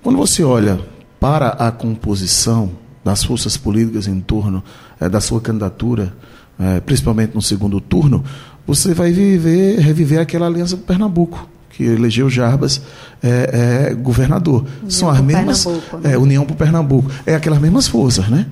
Quando 0.03 0.17
você 0.17 0.43
olha 0.43 0.79
para 1.19 1.49
a 1.49 1.71
composição 1.71 2.71
das 3.03 3.23
forças 3.23 3.55
políticas 3.55 4.07
em 4.07 4.19
torno 4.19 4.63
é, 4.99 5.07
da 5.07 5.21
sua 5.21 5.39
candidatura, 5.39 6.13
é, 6.59 6.79
principalmente 6.81 7.33
no 7.33 7.41
segundo 7.41 7.79
turno, 7.79 8.23
você 8.65 8.93
vai 8.93 9.11
viver, 9.11 9.79
reviver 9.79 10.19
aquela 10.19 10.47
aliança 10.47 10.75
do 10.75 10.83
Pernambuco, 10.83 11.47
que 11.69 11.83
elegeu 11.83 12.29
Jarbas 12.29 12.81
é, 13.23 13.93
governador. 13.93 14.65
União 14.81 14.89
São 14.89 15.09
as 15.09 15.21
mesmas. 15.21 15.65
né? 16.01 16.17
União 16.17 16.45
para 16.45 16.53
o 16.53 16.57
Pernambuco. 16.57 17.09
É 17.25 17.35
aquelas 17.35 17.59
mesmas 17.59 17.87
forças, 17.87 18.27
né? 18.27 18.45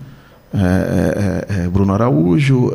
É, 0.53 1.67
Bruno 1.67 1.93
Araújo, 1.93 2.71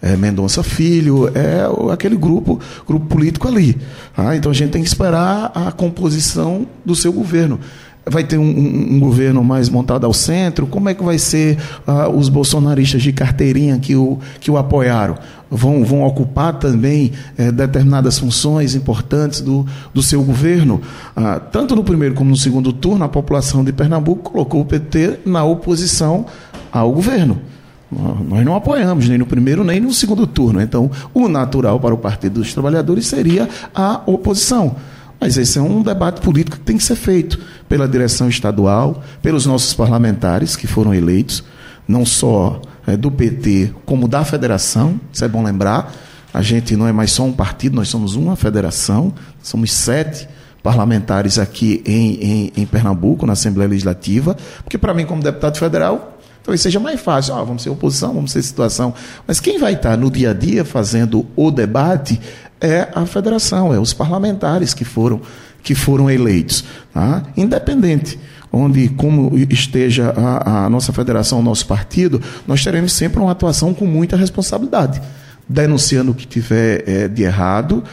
é, 0.00 0.16
Mendonça 0.16 0.62
Filho, 0.62 1.30
é 1.34 1.92
aquele 1.92 2.16
grupo, 2.16 2.58
grupo 2.86 3.04
político 3.04 3.46
ali. 3.46 3.76
Ah, 4.16 4.34
então 4.34 4.50
a 4.50 4.54
gente 4.54 4.70
tem 4.70 4.80
que 4.80 4.88
esperar 4.88 5.52
a 5.54 5.70
composição 5.70 6.66
do 6.82 6.94
seu 6.94 7.12
governo 7.12 7.60
vai 8.06 8.24
ter 8.24 8.38
um, 8.38 8.48
um, 8.94 8.98
governo 8.98 9.42
mais 9.44 9.68
montado 9.68 10.04
ao 10.06 10.12
centro? 10.12 10.66
Como 10.66 10.88
é 10.88 10.94
que 10.94 11.02
vai 11.02 11.18
ser 11.18 11.58
uh, 11.86 12.08
os 12.08 12.28
bolsonaristas 12.28 13.02
de 13.02 13.12
carteirinha 13.12 13.78
que 13.78 13.94
o, 13.94 14.18
que 14.40 14.50
o 14.50 14.56
apoiaram? 14.56 15.16
Vão, 15.50 15.84
vão 15.84 16.04
ocupar 16.04 16.60
também 16.60 17.10
eh, 17.36 17.50
determinadas 17.50 18.16
funções 18.16 18.76
importantes 18.76 19.40
do, 19.40 19.66
do 19.92 20.00
seu 20.00 20.22
governo? 20.22 20.80
Uh, 21.16 21.40
tanto 21.50 21.74
no 21.74 21.82
primeiro 21.82 22.14
como 22.14 22.30
no 22.30 22.36
segundo 22.36 22.72
turno, 22.72 23.04
a 23.04 23.08
população 23.08 23.64
de 23.64 23.72
Pernambuco 23.72 24.30
colocou 24.30 24.60
o 24.60 24.64
PT 24.64 25.20
na 25.26 25.42
oposição 25.42 26.26
ao 26.70 26.92
governo. 26.92 27.40
Nós 27.90 28.44
não 28.44 28.54
apoiamos 28.54 29.08
nem 29.08 29.18
no 29.18 29.26
primeiro 29.26 29.64
nem 29.64 29.80
no 29.80 29.92
segundo 29.92 30.24
turno. 30.24 30.60
Então, 30.60 30.88
o 31.12 31.28
natural 31.28 31.80
para 31.80 31.94
o 31.94 31.98
Partido 31.98 32.34
dos 32.34 32.52
Trabalhadores 32.52 33.06
seria 33.06 33.48
a 33.74 34.00
oposição. 34.06 34.76
Mas 35.20 35.36
esse 35.36 35.58
é 35.58 35.62
um 35.62 35.82
debate 35.82 36.20
político 36.22 36.56
que 36.56 36.64
tem 36.64 36.78
que 36.78 36.82
ser 36.82 36.96
feito 36.96 37.38
pela 37.68 37.86
direção 37.86 38.28
estadual, 38.28 39.02
pelos 39.20 39.44
nossos 39.44 39.74
parlamentares 39.74 40.56
que 40.56 40.66
foram 40.66 40.94
eleitos, 40.94 41.44
não 41.86 42.06
só 42.06 42.62
é, 42.86 42.96
do 42.96 43.10
PT, 43.10 43.74
como 43.84 44.08
da 44.08 44.24
federação, 44.24 44.98
isso 45.12 45.24
é 45.24 45.28
bom 45.28 45.42
lembrar. 45.42 45.92
A 46.32 46.40
gente 46.40 46.74
não 46.74 46.86
é 46.86 46.92
mais 46.92 47.12
só 47.12 47.24
um 47.24 47.32
partido, 47.32 47.76
nós 47.76 47.88
somos 47.88 48.14
uma 48.14 48.34
federação, 48.34 49.12
somos 49.42 49.72
sete 49.72 50.26
parlamentares 50.62 51.38
aqui 51.38 51.82
em, 51.84 52.14
em, 52.14 52.52
em 52.56 52.66
Pernambuco, 52.66 53.26
na 53.26 53.32
Assembleia 53.34 53.68
Legislativa, 53.68 54.36
porque 54.62 54.78
para 54.78 54.94
mim, 54.94 55.04
como 55.04 55.22
deputado 55.22 55.58
federal, 55.58 56.19
talvez 56.42 56.60
seja 56.60 56.80
mais 56.80 57.00
fácil. 57.00 57.34
Ah, 57.34 57.44
vamos 57.44 57.62
ser 57.62 57.70
oposição, 57.70 58.14
vamos 58.14 58.32
ser 58.32 58.42
situação. 58.42 58.94
Mas 59.26 59.40
quem 59.40 59.58
vai 59.58 59.74
estar 59.74 59.96
no 59.96 60.10
dia 60.10 60.30
a 60.30 60.34
dia 60.34 60.64
fazendo 60.64 61.26
o 61.36 61.50
debate 61.50 62.20
é 62.60 62.88
a 62.94 63.06
federação, 63.06 63.72
é 63.72 63.78
os 63.78 63.92
parlamentares 63.92 64.74
que 64.74 64.84
foram, 64.84 65.20
que 65.62 65.74
foram 65.74 66.10
eleitos. 66.10 66.64
Tá? 66.92 67.22
Independente 67.36 68.18
onde, 68.52 68.88
como 68.88 69.36
esteja 69.48 70.12
a, 70.16 70.64
a, 70.64 70.70
nossa 70.70 70.92
federação, 70.92 71.38
o 71.38 71.42
nosso 71.42 71.66
partido, 71.66 72.20
nós 72.46 72.64
teremos 72.64 72.92
sempre 72.92 73.20
uma 73.20 73.30
atuação 73.30 73.72
com 73.72 73.86
muita 73.86 74.16
responsabilidade, 74.16 75.00
denunciando 75.48 76.10
o 76.10 76.14
que 76.14 76.26
tiver 76.26 76.82
é, 76.88 77.08
de 77.08 77.22
errado 77.22 77.84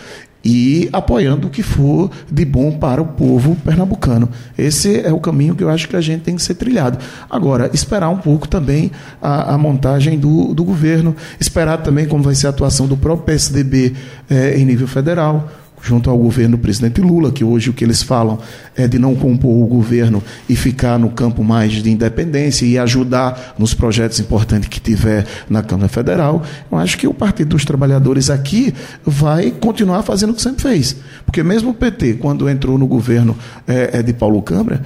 e 0.49 0.87
apoiando 0.93 1.47
o 1.47 1.49
que 1.49 1.61
for 1.61 2.09
de 2.31 2.45
bom 2.45 2.71
para 2.71 3.01
o 3.01 3.05
povo 3.05 3.53
pernambucano. 3.65 4.29
Esse 4.57 5.01
é 5.01 5.11
o 5.11 5.19
caminho 5.19 5.53
que 5.53 5.61
eu 5.61 5.69
acho 5.69 5.89
que 5.89 5.95
a 5.97 5.99
gente 5.99 6.21
tem 6.21 6.37
que 6.37 6.41
ser 6.41 6.55
trilhado. 6.55 6.97
Agora, 7.29 7.69
esperar 7.73 8.07
um 8.07 8.17
pouco 8.17 8.47
também 8.47 8.89
a, 9.21 9.55
a 9.55 9.57
montagem 9.57 10.17
do, 10.17 10.53
do 10.53 10.63
governo, 10.63 11.13
esperar 11.37 11.79
também 11.79 12.07
como 12.07 12.23
vai 12.23 12.33
ser 12.33 12.47
a 12.47 12.51
atuação 12.51 12.87
do 12.87 12.95
próprio 12.95 13.25
PSDB 13.25 13.93
eh, 14.29 14.57
em 14.57 14.63
nível 14.63 14.87
federal 14.87 15.49
junto 15.81 16.09
ao 16.09 16.17
governo 16.17 16.57
do 16.57 16.61
presidente 16.61 17.01
Lula, 17.01 17.31
que 17.31 17.43
hoje 17.43 17.69
o 17.69 17.73
que 17.73 17.83
eles 17.83 18.01
falam 18.01 18.39
é 18.75 18.87
de 18.87 18.97
não 18.97 19.15
compor 19.15 19.51
o 19.51 19.67
governo 19.67 20.23
e 20.49 20.55
ficar 20.55 20.97
no 20.97 21.09
campo 21.09 21.43
mais 21.43 21.71
de 21.71 21.89
independência 21.89 22.65
e 22.65 22.77
ajudar 22.77 23.55
nos 23.57 23.73
projetos 23.73 24.19
importantes 24.19 24.69
que 24.69 24.79
tiver 24.79 25.25
na 25.49 25.61
Câmara 25.61 25.87
Federal. 25.87 26.43
Eu 26.71 26.77
acho 26.77 26.97
que 26.97 27.07
o 27.07 27.13
Partido 27.13 27.49
dos 27.49 27.63
Trabalhadores 27.63 28.29
aqui 28.29 28.73
vai 29.05 29.51
continuar 29.51 30.03
fazendo 30.03 30.31
o 30.31 30.33
que 30.33 30.41
sempre 30.41 30.61
fez. 30.63 30.95
Porque 31.25 31.43
mesmo 31.43 31.71
o 31.71 31.73
PT, 31.73 32.15
quando 32.15 32.49
entrou 32.49 32.77
no 32.77 32.87
governo 32.87 33.37
é, 33.67 33.99
é 33.99 34.03
de 34.03 34.13
Paulo 34.13 34.41
Câmara, 34.41 34.81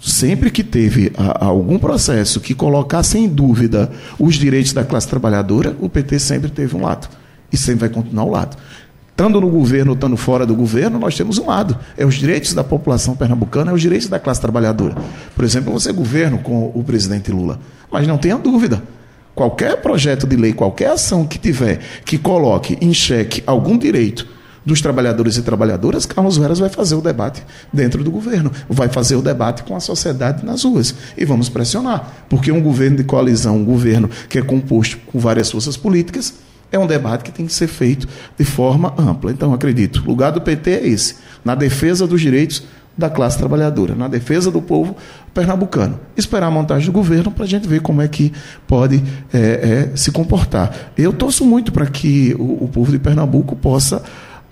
sempre 0.00 0.50
que 0.50 0.64
teve 0.64 1.12
algum 1.16 1.78
processo 1.78 2.40
que 2.40 2.54
colocasse 2.54 3.16
em 3.16 3.28
dúvida 3.28 3.90
os 4.18 4.34
direitos 4.34 4.72
da 4.72 4.84
classe 4.84 5.06
trabalhadora, 5.06 5.76
o 5.80 5.88
PT 5.88 6.18
sempre 6.18 6.50
teve 6.50 6.76
um 6.76 6.82
lado. 6.82 7.08
E 7.52 7.56
sempre 7.56 7.80
vai 7.80 7.88
continuar 7.90 8.22
ao 8.22 8.30
lado 8.30 8.56
estando 9.12 9.40
no 9.40 9.48
governo 9.48 9.96
ou 10.00 10.16
fora 10.16 10.44
do 10.44 10.54
governo, 10.54 10.98
nós 10.98 11.16
temos 11.16 11.38
um 11.38 11.46
lado. 11.46 11.78
É 11.96 12.04
os 12.04 12.14
direitos 12.16 12.54
da 12.54 12.64
população 12.64 13.14
pernambucana, 13.14 13.70
é 13.70 13.74
os 13.74 13.80
direitos 13.80 14.08
da 14.08 14.18
classe 14.18 14.40
trabalhadora. 14.40 14.96
Por 15.36 15.44
exemplo, 15.44 15.72
você 15.72 15.92
governa 15.92 16.38
com 16.38 16.72
o 16.74 16.82
presidente 16.82 17.30
Lula. 17.30 17.60
Mas 17.90 18.06
não 18.06 18.18
tenha 18.18 18.36
dúvida. 18.36 18.82
Qualquer 19.34 19.80
projeto 19.80 20.26
de 20.26 20.36
lei, 20.36 20.52
qualquer 20.52 20.90
ação 20.90 21.26
que 21.26 21.38
tiver 21.38 21.80
que 22.04 22.18
coloque 22.18 22.76
em 22.80 22.92
xeque 22.92 23.42
algum 23.46 23.78
direito 23.78 24.26
dos 24.64 24.80
trabalhadores 24.80 25.36
e 25.36 25.42
trabalhadoras, 25.42 26.06
Carlos 26.06 26.36
Veras 26.36 26.58
vai 26.58 26.68
fazer 26.68 26.94
o 26.94 27.00
debate 27.00 27.42
dentro 27.72 28.04
do 28.04 28.10
governo, 28.10 28.50
vai 28.68 28.88
fazer 28.88 29.16
o 29.16 29.22
debate 29.22 29.64
com 29.64 29.74
a 29.74 29.80
sociedade 29.80 30.44
nas 30.44 30.64
ruas. 30.64 30.94
E 31.16 31.24
vamos 31.24 31.48
pressionar, 31.48 32.26
porque 32.28 32.52
um 32.52 32.62
governo 32.62 32.96
de 32.98 33.04
coalizão, 33.04 33.56
um 33.56 33.64
governo 33.64 34.08
que 34.28 34.38
é 34.38 34.42
composto 34.42 34.98
com 35.06 35.18
várias 35.18 35.50
forças 35.50 35.76
políticas, 35.76 36.34
é 36.72 36.78
um 36.78 36.86
debate 36.86 37.22
que 37.22 37.30
tem 37.30 37.46
que 37.46 37.52
ser 37.52 37.68
feito 37.68 38.08
de 38.36 38.44
forma 38.44 38.94
ampla. 38.98 39.30
Então, 39.30 39.52
acredito, 39.52 40.02
o 40.04 40.06
lugar 40.08 40.32
do 40.32 40.40
PT 40.40 40.70
é 40.70 40.88
esse, 40.88 41.16
na 41.44 41.54
defesa 41.54 42.06
dos 42.06 42.20
direitos 42.20 42.64
da 42.96 43.08
classe 43.08 43.38
trabalhadora, 43.38 43.94
na 43.94 44.08
defesa 44.08 44.50
do 44.50 44.60
povo 44.60 44.96
pernambucano. 45.32 45.98
Esperar 46.16 46.48
a 46.48 46.50
montagem 46.50 46.86
do 46.86 46.92
governo 46.92 47.30
para 47.30 47.44
a 47.44 47.48
gente 47.48 47.66
ver 47.66 47.80
como 47.80 48.02
é 48.02 48.08
que 48.08 48.32
pode 48.66 49.02
é, 49.32 49.90
é, 49.92 49.96
se 49.96 50.10
comportar. 50.10 50.92
Eu 50.96 51.12
torço 51.12 51.44
muito 51.44 51.72
para 51.72 51.86
que 51.86 52.34
o, 52.38 52.64
o 52.64 52.68
povo 52.68 52.90
de 52.90 52.98
Pernambuco 52.98 53.56
possa 53.56 54.02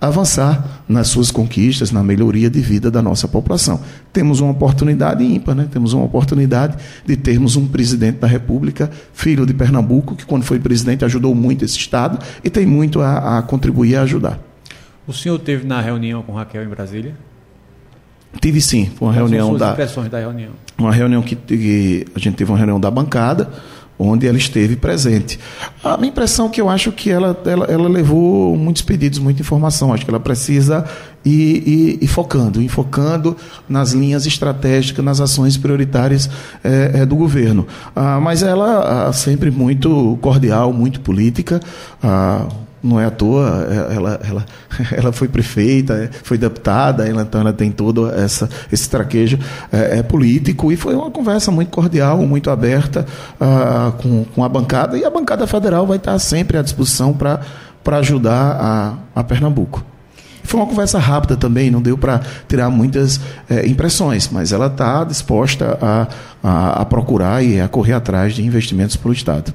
avançar 0.01 0.81
nas 0.89 1.09
suas 1.09 1.29
conquistas, 1.29 1.91
na 1.91 2.01
melhoria 2.01 2.49
de 2.49 2.59
vida 2.59 2.89
da 2.89 3.03
nossa 3.03 3.27
população. 3.27 3.79
Temos 4.11 4.39
uma 4.39 4.51
oportunidade 4.51 5.23
ímpar, 5.23 5.53
né? 5.53 5.67
temos 5.71 5.93
uma 5.93 6.03
oportunidade 6.03 6.75
de 7.05 7.15
termos 7.15 7.55
um 7.55 7.67
presidente 7.67 8.17
da 8.17 8.25
República, 8.25 8.89
filho 9.13 9.45
de 9.45 9.53
Pernambuco, 9.53 10.15
que 10.15 10.25
quando 10.25 10.41
foi 10.41 10.59
presidente 10.59 11.05
ajudou 11.05 11.35
muito 11.35 11.63
esse 11.63 11.77
Estado 11.77 12.17
e 12.43 12.49
tem 12.49 12.65
muito 12.65 12.99
a, 12.99 13.37
a 13.37 13.41
contribuir 13.43 13.91
e 13.91 13.95
a 13.95 14.01
ajudar. 14.01 14.39
O 15.05 15.13
senhor 15.13 15.37
teve 15.37 15.67
na 15.67 15.79
reunião 15.79 16.23
com 16.23 16.33
Raquel 16.33 16.63
em 16.63 16.69
Brasília? 16.69 17.13
Tive 18.39 18.59
sim, 18.59 18.89
foi 18.95 19.09
uma 19.09 19.13
Quais 19.13 19.29
reunião 19.29 19.57
da. 19.57 19.71
impressões 19.71 20.09
da 20.09 20.19
reunião? 20.19 20.51
Uma 20.77 20.91
reunião 20.91 21.21
que, 21.21 21.35
que 21.35 22.05
a 22.15 22.19
gente 22.19 22.35
teve 22.35 22.49
uma 22.49 22.57
reunião 22.57 22.79
da 22.79 22.89
bancada 22.89 23.49
onde 24.01 24.27
ela 24.27 24.37
esteve 24.37 24.75
presente. 24.75 25.39
A 25.83 25.97
minha 25.97 26.09
impressão 26.09 26.47
é 26.47 26.49
que 26.49 26.61
eu 26.61 26.69
acho 26.69 26.91
que 26.91 27.09
ela, 27.09 27.39
ela, 27.45 27.65
ela 27.65 27.87
levou 27.87 28.57
muitos 28.57 28.81
pedidos, 28.81 29.19
muita 29.19 29.41
informação. 29.41 29.93
Acho 29.93 30.03
que 30.03 30.11
ela 30.11 30.19
precisa 30.19 30.85
ir, 31.23 31.67
ir, 31.67 31.99
ir 32.01 32.07
focando, 32.07 32.61
ir 32.61 32.69
focando 32.69 33.37
nas 33.69 33.91
linhas 33.91 34.25
estratégicas, 34.25 35.03
nas 35.03 35.19
ações 35.19 35.57
prioritárias 35.57 36.29
é, 36.63 36.91
é, 36.95 37.05
do 37.05 37.15
governo. 37.15 37.67
Ah, 37.95 38.19
mas 38.19 38.41
ela 38.41 39.07
ah, 39.07 39.13
sempre 39.13 39.51
muito 39.51 40.17
cordial, 40.21 40.73
muito 40.73 40.99
política. 41.01 41.59
Ah, 42.01 42.47
não 42.83 42.99
é 42.99 43.05
à 43.05 43.11
toa, 43.11 43.67
é, 43.69 43.95
ela, 43.95 44.19
ela, 44.27 44.45
ela 44.91 45.11
foi 45.11 45.27
prefeita, 45.27 45.93
é, 45.93 46.09
foi 46.23 46.37
deputada, 46.37 47.07
ela, 47.07 47.21
então 47.21 47.41
ela 47.41 47.53
tem 47.53 47.71
todo 47.71 48.09
essa, 48.09 48.49
esse 48.71 48.89
traquejo 48.89 49.37
é, 49.71 49.99
é 49.99 50.03
político 50.03 50.71
e 50.71 50.75
foi 50.75 50.95
uma 50.95 51.11
conversa 51.11 51.51
muito 51.51 51.69
cordial, 51.69 52.17
muito 52.19 52.49
aberta 52.49 53.05
uh, 53.39 53.91
com, 54.01 54.25
com 54.25 54.43
a 54.43 54.49
bancada 54.49 54.97
e 54.97 55.05
a 55.05 55.09
bancada 55.09 55.45
federal 55.45 55.85
vai 55.85 55.97
estar 55.97 56.17
sempre 56.19 56.57
à 56.57 56.61
disposição 56.61 57.13
para 57.13 57.97
ajudar 57.97 58.57
a, 58.59 58.93
a 59.15 59.23
Pernambuco. 59.23 59.85
Foi 60.43 60.59
uma 60.59 60.65
conversa 60.65 60.97
rápida 60.97 61.37
também, 61.37 61.69
não 61.69 61.81
deu 61.81 61.97
para 61.97 62.19
tirar 62.47 62.69
muitas 62.69 63.21
é, 63.47 63.67
impressões, 63.67 64.27
mas 64.31 64.51
ela 64.51 64.65
está 64.65 65.03
disposta 65.03 65.77
a, 65.79 66.07
a, 66.43 66.81
a 66.81 66.85
procurar 66.85 67.43
e 67.43 67.61
a 67.61 67.67
correr 67.67 67.93
atrás 67.93 68.33
de 68.33 68.43
investimentos 68.43 68.95
para 68.95 69.09
o 69.09 69.13
Estado 69.13 69.53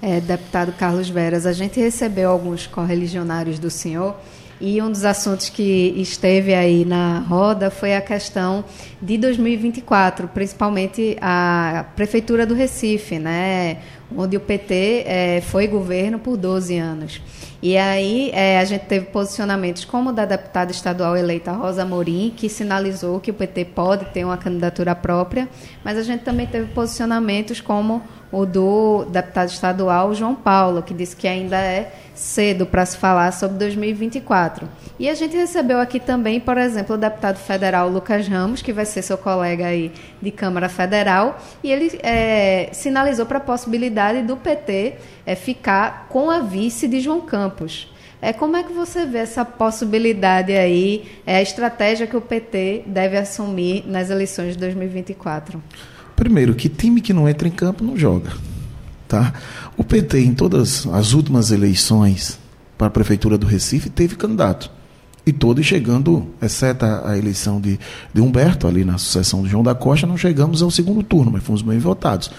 é, 0.00 0.20
deputado 0.20 0.72
Carlos 0.72 1.08
Veras, 1.08 1.46
a 1.46 1.52
gente 1.52 1.80
recebeu 1.80 2.30
alguns 2.30 2.66
correligionários 2.66 3.58
do 3.58 3.70
senhor 3.70 4.14
E 4.60 4.80
um 4.80 4.90
dos 4.90 5.04
assuntos 5.04 5.50
que 5.50 5.94
esteve 5.96 6.54
aí 6.54 6.84
na 6.84 7.18
roda 7.18 7.70
foi 7.70 7.94
a 7.94 8.00
questão 8.00 8.64
de 9.02 9.18
2024, 9.18 10.28
principalmente 10.28 11.16
a 11.20 11.84
Prefeitura 11.94 12.46
do 12.46 12.54
Recife, 12.54 13.18
né? 13.18 13.78
onde 14.14 14.36
o 14.36 14.40
PT 14.40 15.04
é, 15.06 15.40
foi 15.40 15.66
governo 15.66 16.18
por 16.18 16.36
12 16.36 16.76
anos. 16.78 17.20
E 17.62 17.76
aí 17.76 18.30
é, 18.32 18.60
a 18.60 18.64
gente 18.64 18.82
teve 18.82 19.06
posicionamentos 19.06 19.84
como 19.84 20.10
o 20.10 20.12
da 20.12 20.24
deputada 20.24 20.70
estadual 20.70 21.16
eleita 21.16 21.52
Rosa 21.52 21.84
Morim, 21.84 22.32
que 22.36 22.48
sinalizou 22.48 23.18
que 23.18 23.30
o 23.30 23.34
PT 23.34 23.64
pode 23.66 24.04
ter 24.06 24.24
uma 24.24 24.36
candidatura 24.36 24.94
própria, 24.94 25.48
mas 25.82 25.98
a 25.98 26.02
gente 26.02 26.22
também 26.22 26.46
teve 26.46 26.72
posicionamentos 26.72 27.60
como 27.60 28.02
o 28.30 28.44
do 28.44 29.04
deputado 29.06 29.48
estadual 29.48 30.14
João 30.14 30.34
Paulo, 30.34 30.82
que 30.82 30.92
disse 30.92 31.14
que 31.14 31.28
ainda 31.28 31.56
é 31.56 31.92
cedo 32.14 32.66
para 32.66 32.84
se 32.84 32.96
falar 32.96 33.32
sobre 33.32 33.58
2024. 33.58 34.68
E 34.98 35.08
a 35.08 35.14
gente 35.14 35.36
recebeu 35.36 35.78
aqui 35.78 36.00
também, 36.00 36.40
por 36.40 36.56
exemplo, 36.56 36.96
o 36.96 36.98
deputado 36.98 37.36
federal 37.36 37.88
Lucas 37.88 38.26
Ramos, 38.26 38.62
que 38.62 38.72
vai 38.72 38.84
ser 38.84 39.02
seu 39.02 39.18
colega 39.18 39.66
aí 39.66 39.92
de 40.20 40.30
Câmara 40.30 40.68
Federal, 40.68 41.38
e 41.62 41.70
ele 41.70 41.98
é, 42.02 42.70
sinalizou 42.72 43.26
para 43.26 43.38
a 43.38 43.40
possibilidade 43.40 44.22
do 44.22 44.36
PT 44.36 44.94
é, 45.26 45.34
ficar 45.34 46.06
com 46.08 46.30
a 46.30 46.40
vice 46.40 46.88
de 46.88 47.00
João 47.00 47.20
Campos. 47.20 47.92
É, 48.20 48.32
como 48.32 48.56
é 48.56 48.62
que 48.62 48.72
você 48.72 49.04
vê 49.04 49.18
essa 49.18 49.44
possibilidade 49.44 50.52
aí, 50.52 51.04
é, 51.26 51.36
a 51.36 51.42
estratégia 51.42 52.06
que 52.06 52.16
o 52.16 52.20
PT 52.20 52.84
deve 52.86 53.16
assumir 53.16 53.84
nas 53.86 54.08
eleições 54.08 54.54
de 54.54 54.58
2024? 54.58 55.62
Primeiro, 56.16 56.54
que 56.54 56.68
time 56.68 57.02
que 57.02 57.12
não 57.12 57.28
entra 57.28 57.46
em 57.46 57.50
campo 57.50 57.84
não 57.84 57.96
joga. 57.96 58.32
Tá? 59.06 59.34
O 59.76 59.84
PT, 59.84 60.20
em 60.20 60.34
todas 60.34 60.86
as 60.86 61.12
últimas 61.12 61.50
eleições 61.50 62.38
para 62.76 62.88
a 62.88 62.90
Prefeitura 62.90 63.38
do 63.38 63.46
Recife, 63.46 63.90
teve 63.90 64.16
candidato. 64.16 64.70
E 65.24 65.32
todos 65.32 65.64
chegando, 65.66 66.28
exceto 66.40 66.84
a 66.84 67.16
eleição 67.18 67.60
de, 67.60 67.78
de 68.14 68.20
Humberto, 68.20 68.66
ali 68.66 68.84
na 68.84 68.96
sucessão 68.96 69.42
de 69.42 69.48
João 69.48 69.62
da 69.62 69.74
Costa, 69.74 70.06
não 70.06 70.16
chegamos 70.16 70.62
ao 70.62 70.70
segundo 70.70 71.02
turno, 71.02 71.32
mas 71.32 71.42
fomos 71.42 71.62
bem 71.62 71.78
votados. 71.78 72.30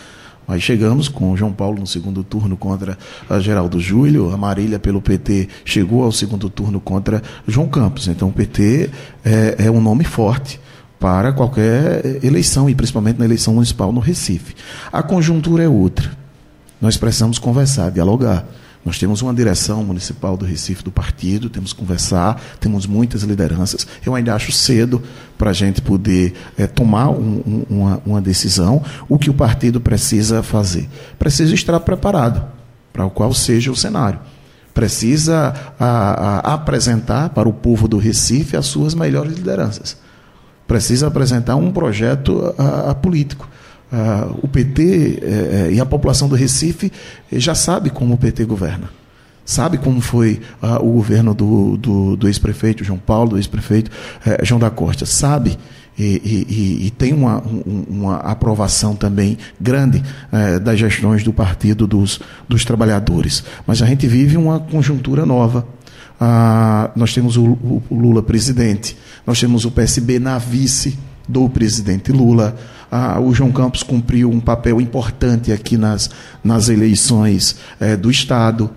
Mas 0.47 0.63
chegamos 0.63 1.09
com 1.09 1.31
o 1.31 1.37
João 1.37 1.51
Paulo 1.51 1.79
no 1.79 1.85
segundo 1.85 2.23
turno 2.23 2.55
contra 2.55 2.97
a 3.29 3.39
Geraldo 3.39 3.79
Júlio, 3.81 4.31
a 4.33 4.37
Marília 4.37 4.79
pelo 4.79 5.01
PT 5.01 5.49
chegou 5.65 6.03
ao 6.03 6.11
segundo 6.13 6.49
turno 6.49 6.79
contra 6.79 7.21
João 7.45 7.67
Campos. 7.67 8.07
Então 8.07 8.29
o 8.29 8.31
PT 8.31 8.89
é, 9.23 9.65
é 9.65 9.71
um 9.71 9.81
nome 9.81 10.05
forte 10.05 10.57
para 10.99 11.31
qualquer 11.31 12.23
eleição, 12.23 12.69
e 12.69 12.75
principalmente 12.75 13.19
na 13.19 13.25
eleição 13.25 13.53
municipal 13.53 13.91
no 13.91 13.99
Recife. 13.99 14.55
A 14.91 15.03
conjuntura 15.03 15.63
é 15.63 15.69
outra. 15.69 16.11
Nós 16.81 16.97
precisamos 16.97 17.39
conversar, 17.39 17.91
dialogar. 17.91 18.45
Nós 18.85 18.97
temos 18.97 19.21
uma 19.21 19.33
direção 19.33 19.83
municipal 19.83 20.37
do 20.37 20.45
Recife 20.45 20.81
do 20.81 20.91
partido, 20.91 21.49
temos 21.49 21.73
que 21.73 21.79
conversar, 21.79 22.41
temos 22.59 22.85
muitas 22.85 23.21
lideranças. 23.23 23.85
Eu 24.05 24.15
ainda 24.15 24.33
acho 24.33 24.51
cedo 24.51 25.03
para 25.37 25.49
a 25.49 25.53
gente 25.53 25.81
poder 25.81 26.33
é, 26.57 26.65
tomar 26.65 27.09
um, 27.09 27.43
um, 27.45 27.65
uma, 27.69 28.01
uma 28.05 28.21
decisão. 28.21 28.81
O 29.09 29.19
que 29.19 29.29
o 29.29 29.33
partido 29.33 29.81
precisa 29.81 30.41
fazer? 30.41 30.87
Precisa 31.19 31.53
estar 31.53 31.77
preparado 31.81 32.45
para 32.93 33.05
o 33.05 33.09
qual 33.09 33.33
seja 33.33 33.71
o 33.71 33.75
cenário. 33.75 34.19
Precisa 34.73 35.53
a, 35.77 36.49
a, 36.49 36.53
apresentar 36.53 37.29
para 37.29 37.49
o 37.49 37.53
povo 37.53 37.89
do 37.89 37.97
Recife 37.97 38.55
as 38.55 38.67
suas 38.67 38.93
melhores 38.93 39.33
lideranças 39.33 40.06
precisa 40.67 41.07
apresentar 41.07 41.55
um 41.55 41.71
projeto 41.71 42.53
a, 42.57 42.91
a 42.91 42.95
político. 42.95 43.49
O 44.43 44.47
PT 44.49 44.83
eh, 44.83 45.69
eh, 45.69 45.73
e 45.73 45.79
a 45.79 45.85
população 45.85 46.27
do 46.27 46.35
Recife 46.35 46.91
já 47.31 47.55
sabe 47.55 47.89
como 47.89 48.15
o 48.15 48.17
PT 48.17 48.43
governa. 48.43 48.89
Sabe 49.45 49.77
como 49.77 50.01
foi 50.01 50.41
o 50.81 50.91
governo 50.91 51.33
do, 51.33 51.77
do, 51.77 52.17
do 52.17 52.27
ex-prefeito 52.27 52.83
João 52.83 52.99
Paulo, 52.99 53.29
do 53.29 53.37
ex-prefeito 53.37 53.89
eh, 54.25 54.43
João 54.43 54.59
da 54.59 54.69
Costa. 54.69 55.05
Sabe 55.05 55.57
e, 55.97 56.03
e, 56.03 56.87
e, 56.87 56.91
tem 56.91 57.11
uma, 57.11 57.41
um, 57.41 57.85
uma 57.89 58.17
aprovação 58.17 58.95
também 58.95 59.35
grande 59.59 60.03
eh, 60.31 60.59
das 60.59 60.77
gestões 60.77 61.23
do 61.23 61.33
Partido 61.33 61.87
dos, 61.87 62.19
dos 62.47 62.63
Trabalhadores. 62.63 63.43
Mas 63.65 63.81
a 63.81 63.85
gente 63.87 64.05
vive 64.05 64.37
uma 64.37 64.59
conjuntura 64.59 65.25
nova. 65.25 65.67
Ah, 66.19 66.89
nós 66.95 67.13
temos 67.13 67.37
o, 67.37 67.43
o, 67.45 67.83
Lula 67.91 68.23
presidente, 68.23 68.97
nós 69.25 69.39
temos 69.39 69.65
o 69.65 69.71
PSB 69.71 70.19
na 70.19 70.37
vice 70.37 70.97
do 71.27 71.47
presidente 71.49 72.11
Lula. 72.11 72.55
Ah, 72.91 73.19
o 73.19 73.33
João 73.33 73.51
Campos 73.51 73.83
cumpriu 73.83 74.29
um 74.31 74.39
papel 74.39 74.81
importante 74.81 75.51
aqui 75.51 75.77
nas, 75.77 76.09
nas 76.43 76.69
eleições 76.69 77.57
eh, 77.79 77.95
do 77.95 78.09
Estado, 78.09 78.69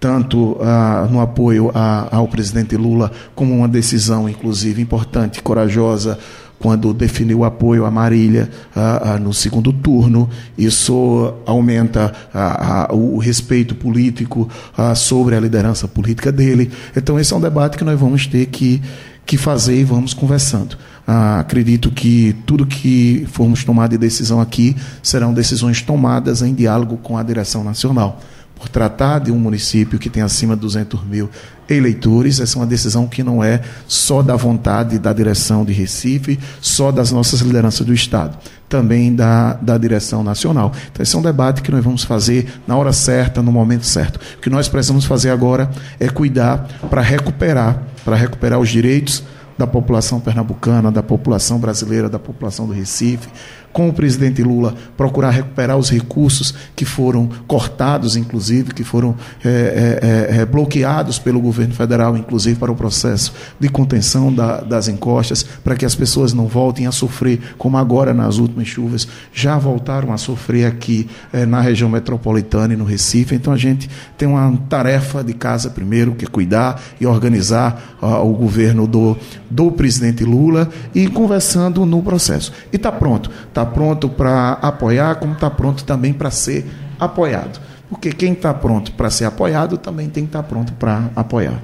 tanto 0.00 0.56
ah, 0.60 1.06
no 1.10 1.20
apoio 1.20 1.70
a, 1.74 2.08
ao 2.16 2.26
presidente 2.26 2.76
Lula, 2.76 3.12
como 3.34 3.54
uma 3.54 3.68
decisão, 3.68 4.28
inclusive, 4.28 4.80
importante, 4.82 5.42
corajosa, 5.42 6.18
quando 6.58 6.92
definiu 6.92 7.44
apoio 7.44 7.84
a 7.84 7.90
Marília 7.90 8.50
ah, 8.74 9.14
ah, 9.14 9.18
no 9.18 9.32
segundo 9.32 9.72
turno. 9.72 10.28
Isso 10.56 11.34
aumenta 11.46 12.12
ah, 12.34 12.88
o 12.92 13.18
respeito 13.18 13.74
político 13.74 14.48
sobre 14.96 15.34
a 15.36 15.40
liderança 15.40 15.86
política 15.86 16.32
dele. 16.32 16.70
Então, 16.96 17.18
esse 17.18 17.32
é 17.32 17.36
um 17.36 17.40
debate 17.40 17.76
que 17.76 17.84
nós 17.84 17.98
vamos 17.98 18.26
ter 18.26 18.46
que, 18.46 18.82
que 19.24 19.36
fazer 19.36 19.76
e 19.76 19.84
vamos 19.84 20.14
conversando. 20.14 20.76
acredito 21.06 21.90
que 21.90 22.34
tudo 22.44 22.66
que 22.66 23.26
formos 23.30 23.64
tomar 23.64 23.88
de 23.88 23.98
decisão 23.98 24.40
aqui 24.40 24.76
serão 25.02 25.32
decisões 25.32 25.82
tomadas 25.82 26.42
em 26.42 26.54
diálogo 26.54 26.96
com 26.98 27.16
a 27.16 27.22
direção 27.22 27.62
nacional 27.62 28.20
por 28.58 28.68
tratar 28.68 29.20
de 29.20 29.30
um 29.30 29.38
município 29.38 29.98
que 29.98 30.10
tem 30.10 30.22
acima 30.22 30.54
de 30.54 30.62
200 30.62 31.04
mil 31.04 31.30
eleitores. 31.68 32.40
Essa 32.40 32.56
é 32.56 32.60
uma 32.60 32.66
decisão 32.66 33.06
que 33.06 33.22
não 33.22 33.42
é 33.42 33.60
só 33.86 34.22
da 34.22 34.34
vontade 34.34 34.98
da 34.98 35.12
direção 35.12 35.64
de 35.64 35.72
Recife, 35.72 36.38
só 36.60 36.90
das 36.90 37.12
nossas 37.12 37.40
lideranças 37.40 37.86
do 37.86 37.94
Estado, 37.94 38.36
também 38.68 39.14
da, 39.14 39.54
da 39.54 39.78
direção 39.78 40.24
nacional. 40.24 40.72
Então, 40.90 41.02
esse 41.02 41.14
é 41.14 41.18
um 41.18 41.22
debate 41.22 41.62
que 41.62 41.70
nós 41.70 41.84
vamos 41.84 42.02
fazer 42.04 42.60
na 42.66 42.76
hora 42.76 42.92
certa, 42.92 43.42
no 43.42 43.52
momento 43.52 43.86
certo. 43.86 44.18
O 44.36 44.40
que 44.40 44.50
nós 44.50 44.68
precisamos 44.68 45.04
fazer 45.04 45.30
agora 45.30 45.70
é 46.00 46.08
cuidar 46.08 46.66
para 46.90 47.00
recuperar, 47.00 47.82
para 48.04 48.16
recuperar 48.16 48.58
os 48.58 48.68
direitos 48.68 49.22
da 49.58 49.66
população 49.66 50.20
pernambucana, 50.20 50.90
da 50.90 51.02
população 51.02 51.58
brasileira, 51.58 52.08
da 52.08 52.18
população 52.18 52.66
do 52.66 52.72
Recife, 52.72 53.28
com 53.72 53.88
o 53.88 53.92
presidente 53.92 54.42
Lula, 54.42 54.74
procurar 54.96 55.30
recuperar 55.30 55.76
os 55.76 55.90
recursos 55.90 56.54
que 56.74 56.84
foram 56.84 57.28
cortados, 57.46 58.16
inclusive, 58.16 58.72
que 58.72 58.84
foram 58.84 59.14
é, 59.44 60.28
é, 60.30 60.38
é, 60.38 60.46
bloqueados 60.46 61.18
pelo 61.18 61.40
governo 61.40 61.74
federal, 61.74 62.16
inclusive 62.16 62.58
para 62.58 62.72
o 62.72 62.76
processo 62.76 63.32
de 63.58 63.68
contenção 63.68 64.32
da, 64.32 64.60
das 64.60 64.88
encostas, 64.88 65.42
para 65.42 65.76
que 65.76 65.84
as 65.84 65.94
pessoas 65.94 66.32
não 66.32 66.46
voltem 66.46 66.86
a 66.86 66.92
sofrer, 66.92 67.40
como 67.56 67.76
agora 67.76 68.14
nas 68.14 68.38
últimas 68.38 68.68
chuvas, 68.68 69.06
já 69.32 69.58
voltaram 69.58 70.12
a 70.12 70.16
sofrer 70.16 70.66
aqui 70.66 71.08
é, 71.32 71.44
na 71.44 71.60
região 71.60 71.88
metropolitana 71.88 72.74
e 72.74 72.76
no 72.76 72.84
Recife. 72.84 73.34
Então 73.34 73.52
a 73.52 73.56
gente 73.56 73.88
tem 74.16 74.26
uma 74.26 74.56
tarefa 74.68 75.22
de 75.22 75.34
casa 75.34 75.70
primeiro, 75.70 76.14
que 76.14 76.24
é 76.24 76.28
cuidar 76.28 76.80
e 77.00 77.06
organizar 77.06 77.96
o 78.00 78.32
governo 78.32 78.86
do, 78.86 79.16
do 79.50 79.72
presidente 79.72 80.24
Lula 80.24 80.68
e 80.94 81.08
conversando 81.08 81.84
no 81.84 82.02
processo. 82.02 82.52
E 82.72 82.76
está 82.76 82.92
pronto 82.92 83.30
está 83.58 83.66
pronto 83.68 84.08
para 84.08 84.52
apoiar, 84.54 85.16
como 85.16 85.34
está 85.34 85.48
pronto 85.48 85.84
também 85.84 86.12
para 86.12 86.30
ser 86.30 86.66
apoiado. 86.98 87.60
Porque 87.88 88.12
quem 88.12 88.32
está 88.32 88.52
pronto 88.52 88.92
para 88.92 89.10
ser 89.10 89.24
apoiado 89.24 89.78
também 89.78 90.08
tem 90.08 90.24
que 90.24 90.30
estar 90.30 90.42
tá 90.42 90.48
pronto 90.48 90.72
para 90.74 91.10
apoiar. 91.14 91.62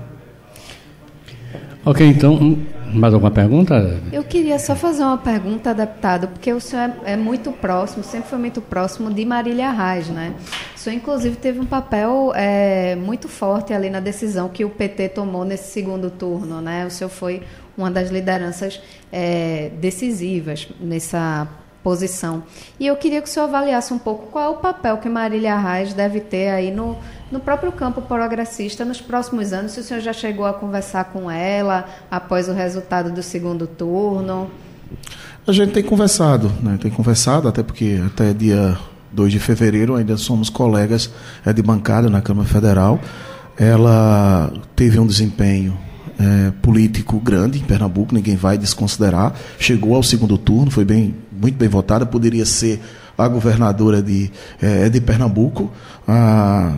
Ok, 1.86 2.06
então, 2.06 2.58
mais 2.94 3.12
alguma 3.12 3.30
pergunta? 3.30 4.00
Eu 4.10 4.24
queria 4.24 4.58
só 4.58 4.74
fazer 4.74 5.02
uma 5.02 5.18
pergunta, 5.18 5.74
deputado, 5.74 6.28
porque 6.28 6.50
o 6.50 6.58
senhor 6.58 6.92
é, 7.04 7.12
é 7.12 7.16
muito 7.16 7.52
próximo, 7.52 8.02
sempre 8.02 8.30
foi 8.30 8.38
muito 8.38 8.62
próximo 8.62 9.12
de 9.12 9.22
Marília 9.26 9.70
Reis, 9.70 10.08
né? 10.08 10.32
O 10.74 10.78
senhor, 10.78 10.96
inclusive, 10.96 11.36
teve 11.36 11.60
um 11.60 11.66
papel 11.66 12.32
é, 12.34 12.96
muito 12.96 13.28
forte 13.28 13.74
ali 13.74 13.90
na 13.90 14.00
decisão 14.00 14.48
que 14.48 14.64
o 14.64 14.70
PT 14.70 15.10
tomou 15.10 15.44
nesse 15.44 15.72
segundo 15.72 16.10
turno, 16.10 16.62
né? 16.62 16.86
O 16.86 16.90
senhor 16.90 17.10
foi 17.10 17.42
uma 17.76 17.90
das 17.90 18.10
lideranças 18.10 18.80
é, 19.12 19.70
decisivas 19.78 20.68
nessa 20.80 21.46
posição. 21.84 22.42
E 22.80 22.86
eu 22.86 22.96
queria 22.96 23.20
que 23.20 23.28
o 23.28 23.30
senhor 23.30 23.44
avaliasse 23.44 23.92
um 23.92 23.98
pouco 23.98 24.28
qual 24.28 24.44
é 24.44 24.48
o 24.48 24.56
papel 24.56 24.96
que 24.96 25.08
Marília 25.08 25.56
Reis 25.56 25.92
deve 25.92 26.18
ter 26.18 26.48
aí 26.48 26.70
no, 26.70 26.96
no 27.30 27.38
próprio 27.38 27.70
campo 27.70 28.00
progressista 28.00 28.86
nos 28.86 29.02
próximos 29.02 29.52
anos, 29.52 29.72
se 29.72 29.80
o 29.80 29.82
senhor 29.84 30.00
já 30.00 30.14
chegou 30.14 30.46
a 30.46 30.54
conversar 30.54 31.04
com 31.04 31.30
ela 31.30 31.86
após 32.10 32.48
o 32.48 32.52
resultado 32.52 33.12
do 33.12 33.22
segundo 33.22 33.66
turno. 33.66 34.50
A 35.46 35.52
gente 35.52 35.72
tem 35.72 35.82
conversado, 35.82 36.50
né? 36.62 36.78
tem 36.80 36.90
conversado, 36.90 37.46
até 37.46 37.62
porque 37.62 38.00
até 38.06 38.32
dia 38.32 38.78
2 39.12 39.30
de 39.30 39.38
fevereiro 39.38 39.94
ainda 39.94 40.16
somos 40.16 40.48
colegas 40.48 41.10
é, 41.44 41.52
de 41.52 41.62
bancada 41.62 42.08
na 42.08 42.22
Câmara 42.22 42.48
Federal. 42.48 42.98
Ela 43.58 44.50
teve 44.74 44.98
um 44.98 45.06
desempenho 45.06 45.78
é, 46.18 46.50
político 46.62 47.18
grande 47.20 47.58
em 47.58 47.62
Pernambuco, 47.62 48.14
ninguém 48.14 48.36
vai 48.36 48.56
desconsiderar. 48.58 49.34
Chegou 49.58 49.94
ao 49.94 50.02
segundo 50.02 50.38
turno, 50.38 50.70
foi 50.70 50.84
bem, 50.84 51.14
muito 51.32 51.56
bem 51.56 51.68
votada, 51.68 52.06
poderia 52.06 52.44
ser 52.44 52.80
a 53.16 53.28
governadora 53.28 54.02
de, 54.02 54.30
é, 54.60 54.88
de 54.88 55.00
Pernambuco. 55.00 55.70
Ah, 56.06 56.72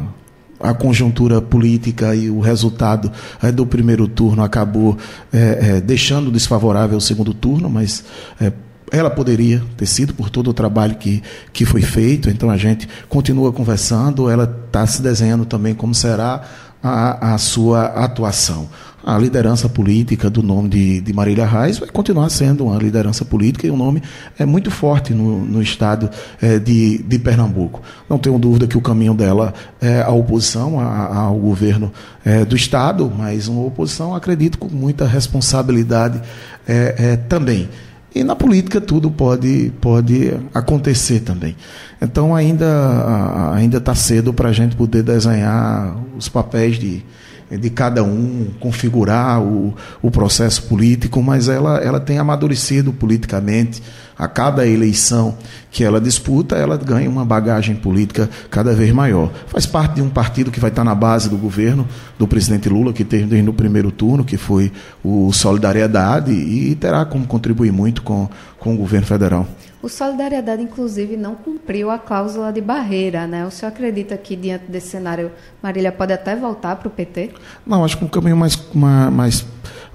a 0.60 0.72
conjuntura 0.72 1.40
política 1.40 2.14
e 2.14 2.30
o 2.30 2.40
resultado 2.40 3.12
é, 3.42 3.52
do 3.52 3.66
primeiro 3.66 4.08
turno 4.08 4.42
acabou 4.42 4.96
é, 5.32 5.76
é, 5.76 5.80
deixando 5.80 6.30
desfavorável 6.30 6.96
o 6.96 7.00
segundo 7.00 7.34
turno, 7.34 7.68
mas 7.68 8.04
é, 8.40 8.52
ela 8.90 9.10
poderia 9.10 9.62
ter 9.76 9.86
sido 9.86 10.14
por 10.14 10.30
todo 10.30 10.48
o 10.48 10.54
trabalho 10.54 10.96
que, 10.96 11.22
que 11.52 11.64
foi 11.64 11.82
feito, 11.82 12.30
então 12.30 12.50
a 12.50 12.56
gente 12.56 12.88
continua 13.08 13.52
conversando, 13.52 14.30
ela 14.30 14.44
está 14.66 14.86
se 14.86 15.02
desenhando 15.02 15.44
também 15.44 15.74
como 15.74 15.94
será 15.94 16.42
a, 16.88 17.34
a 17.34 17.38
sua 17.38 17.84
atuação 17.86 18.68
a 19.06 19.16
liderança 19.16 19.68
política 19.68 20.28
do 20.28 20.42
nome 20.42 20.68
de, 20.68 21.00
de 21.00 21.12
Marília 21.12 21.46
Reis 21.46 21.78
vai 21.78 21.88
continuar 21.88 22.28
sendo 22.28 22.64
uma 22.66 22.76
liderança 22.76 23.24
política 23.24 23.64
e 23.64 23.70
um 23.70 23.76
nome 23.76 24.02
é 24.36 24.44
muito 24.44 24.68
forte 24.68 25.14
no, 25.14 25.44
no 25.44 25.62
estado 25.62 26.10
é, 26.42 26.58
de, 26.58 26.98
de 26.98 27.16
Pernambuco. 27.16 27.80
Não 28.10 28.18
tenho 28.18 28.36
dúvida 28.36 28.66
que 28.66 28.76
o 28.76 28.80
caminho 28.80 29.14
dela 29.14 29.54
é 29.80 30.02
a 30.02 30.10
oposição 30.10 30.80
a, 30.80 31.18
ao 31.18 31.36
governo 31.36 31.92
é, 32.24 32.44
do 32.44 32.56
estado, 32.56 33.10
mas 33.16 33.46
uma 33.46 33.64
oposição, 33.64 34.12
acredito, 34.12 34.58
com 34.58 34.66
muita 34.66 35.06
responsabilidade 35.06 36.20
é, 36.66 36.94
é, 36.98 37.16
também. 37.16 37.68
E 38.16 38.24
na 38.24 38.34
política 38.34 38.80
tudo 38.80 39.10
pode, 39.10 39.70
pode 39.78 40.32
acontecer 40.54 41.20
também. 41.20 41.54
Então 42.00 42.34
ainda 42.34 43.52
ainda 43.52 43.76
está 43.76 43.94
cedo 43.94 44.32
para 44.32 44.48
a 44.48 44.52
gente 44.54 44.74
poder 44.74 45.02
desenhar 45.02 45.94
os 46.16 46.26
papéis 46.26 46.78
de, 46.78 47.04
de 47.50 47.68
cada 47.68 48.02
um, 48.02 48.46
configurar 48.58 49.42
o, 49.42 49.74
o 50.00 50.10
processo 50.10 50.62
político, 50.62 51.22
mas 51.22 51.46
ela, 51.46 51.76
ela 51.76 52.00
tem 52.00 52.16
amadurecido 52.16 52.90
politicamente. 52.90 53.82
A 54.18 54.26
cada 54.26 54.66
eleição 54.66 55.36
que 55.70 55.84
ela 55.84 56.00
disputa, 56.00 56.56
ela 56.56 56.76
ganha 56.76 57.08
uma 57.08 57.24
bagagem 57.24 57.76
política 57.76 58.30
cada 58.50 58.72
vez 58.72 58.90
maior. 58.92 59.30
Faz 59.46 59.66
parte 59.66 59.96
de 59.96 60.02
um 60.02 60.08
partido 60.08 60.50
que 60.50 60.58
vai 60.58 60.70
estar 60.70 60.84
na 60.84 60.94
base 60.94 61.28
do 61.28 61.36
governo 61.36 61.86
do 62.18 62.26
presidente 62.26 62.68
Lula, 62.68 62.94
que 62.94 63.04
teve 63.04 63.42
no 63.42 63.52
primeiro 63.52 63.90
turno, 63.90 64.24
que 64.24 64.38
foi 64.38 64.72
o 65.04 65.30
Solidariedade, 65.32 66.32
e 66.32 66.74
terá 66.74 67.04
como 67.04 67.26
contribuir 67.26 67.72
muito 67.72 68.02
com, 68.02 68.28
com 68.58 68.74
o 68.74 68.76
governo 68.78 69.06
federal. 69.06 69.46
O 69.86 69.88
Solidariedade, 69.88 70.60
inclusive, 70.60 71.16
não 71.16 71.36
cumpriu 71.36 71.92
a 71.92 71.96
cláusula 71.96 72.52
de 72.52 72.60
barreira, 72.60 73.24
né? 73.24 73.46
O 73.46 73.52
senhor 73.52 73.70
acredita 73.70 74.16
que, 74.16 74.34
diante 74.34 74.64
desse 74.68 74.88
cenário, 74.88 75.30
Marília 75.62 75.92
pode 75.92 76.12
até 76.12 76.34
voltar 76.34 76.74
para 76.74 76.88
o 76.88 76.90
PT? 76.90 77.30
Não, 77.64 77.84
acho 77.84 77.96
que 77.96 78.04
um 78.04 78.08
caminho 78.08 78.36
mais, 78.36 78.58
mais, 78.74 79.46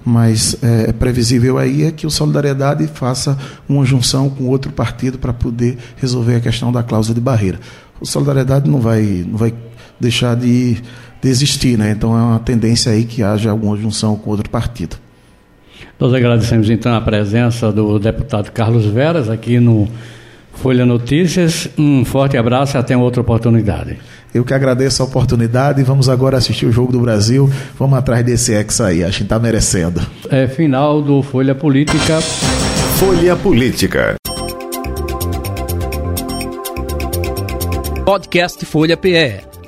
mais 0.06 0.56
é, 0.63 0.93
previsível 0.93 1.58
aí 1.58 1.84
é 1.84 1.91
que 1.91 2.08
o 2.08 2.10
Solidariedade 2.10 2.88
faça 2.88 3.38
uma 3.67 3.84
junção 3.84 4.30
com 4.30 4.45
outro 4.45 4.71
partido 4.71 5.19
para 5.19 5.34
poder 5.34 5.77
resolver 5.97 6.36
a 6.36 6.39
questão 6.39 6.71
da 6.71 6.82
cláusula 6.82 7.13
de 7.13 7.19
barreira. 7.19 7.60
O 7.99 8.06
Solidariedade 8.06 8.69
não 8.69 8.80
vai, 8.80 9.25
não 9.27 9.38
vai 9.38 9.54
deixar 9.99 10.38
de, 10.38 10.75
de 11.21 11.30
existir, 11.30 11.77
né? 11.77 11.91
Então 11.91 12.17
é 12.17 12.21
uma 12.21 12.39
tendência 12.39 12.93
aí 12.93 13.04
que 13.04 13.21
haja 13.21 13.51
alguma 13.51 13.75
junção 13.75 14.15
com 14.15 14.30
outro 14.30 14.49
partido. 14.49 14.95
Nós 16.00 16.13
agradecemos 16.13 16.70
então 16.70 16.94
a 16.96 17.02
presença 17.02 17.72
do 17.72 18.00
deputado 18.00 18.52
Carlos 18.52 18.86
Veras 18.86 19.30
aqui 19.30 19.60
no 19.60 19.88
Folha 20.54 20.86
Notícias. 20.86 21.70
Um 21.78 22.04
forte 22.06 22.38
abraço 22.38 22.78
e 22.78 22.80
até 22.80 22.96
outra 22.96 23.22
oportunidade. 23.22 23.98
Eu 24.34 24.46
que 24.46 24.54
agradeço 24.54 25.02
a 25.02 25.06
oportunidade. 25.06 25.84
Vamos 25.84 26.08
agora 26.08 26.38
assistir 26.38 26.65
o 26.65 26.72
Jogo 26.72 26.91
do 26.91 27.00
Brasil. 27.00 27.52
Vamos 27.78 27.98
atrás 27.98 28.24
desse 28.24 28.54
ex 28.54 28.80
aí. 28.80 29.04
Acho 29.04 29.17
que 29.17 29.24
está 29.24 29.38
merecendo. 29.38 30.02
É 30.30 30.48
final 30.48 31.02
do 31.02 31.22
Folha 31.22 31.54
Política. 31.54 32.22
Folha 32.98 33.36
Política. 33.36 34.15
Podcast 38.06 38.65
Folha 38.65 38.98
PE 38.98 39.51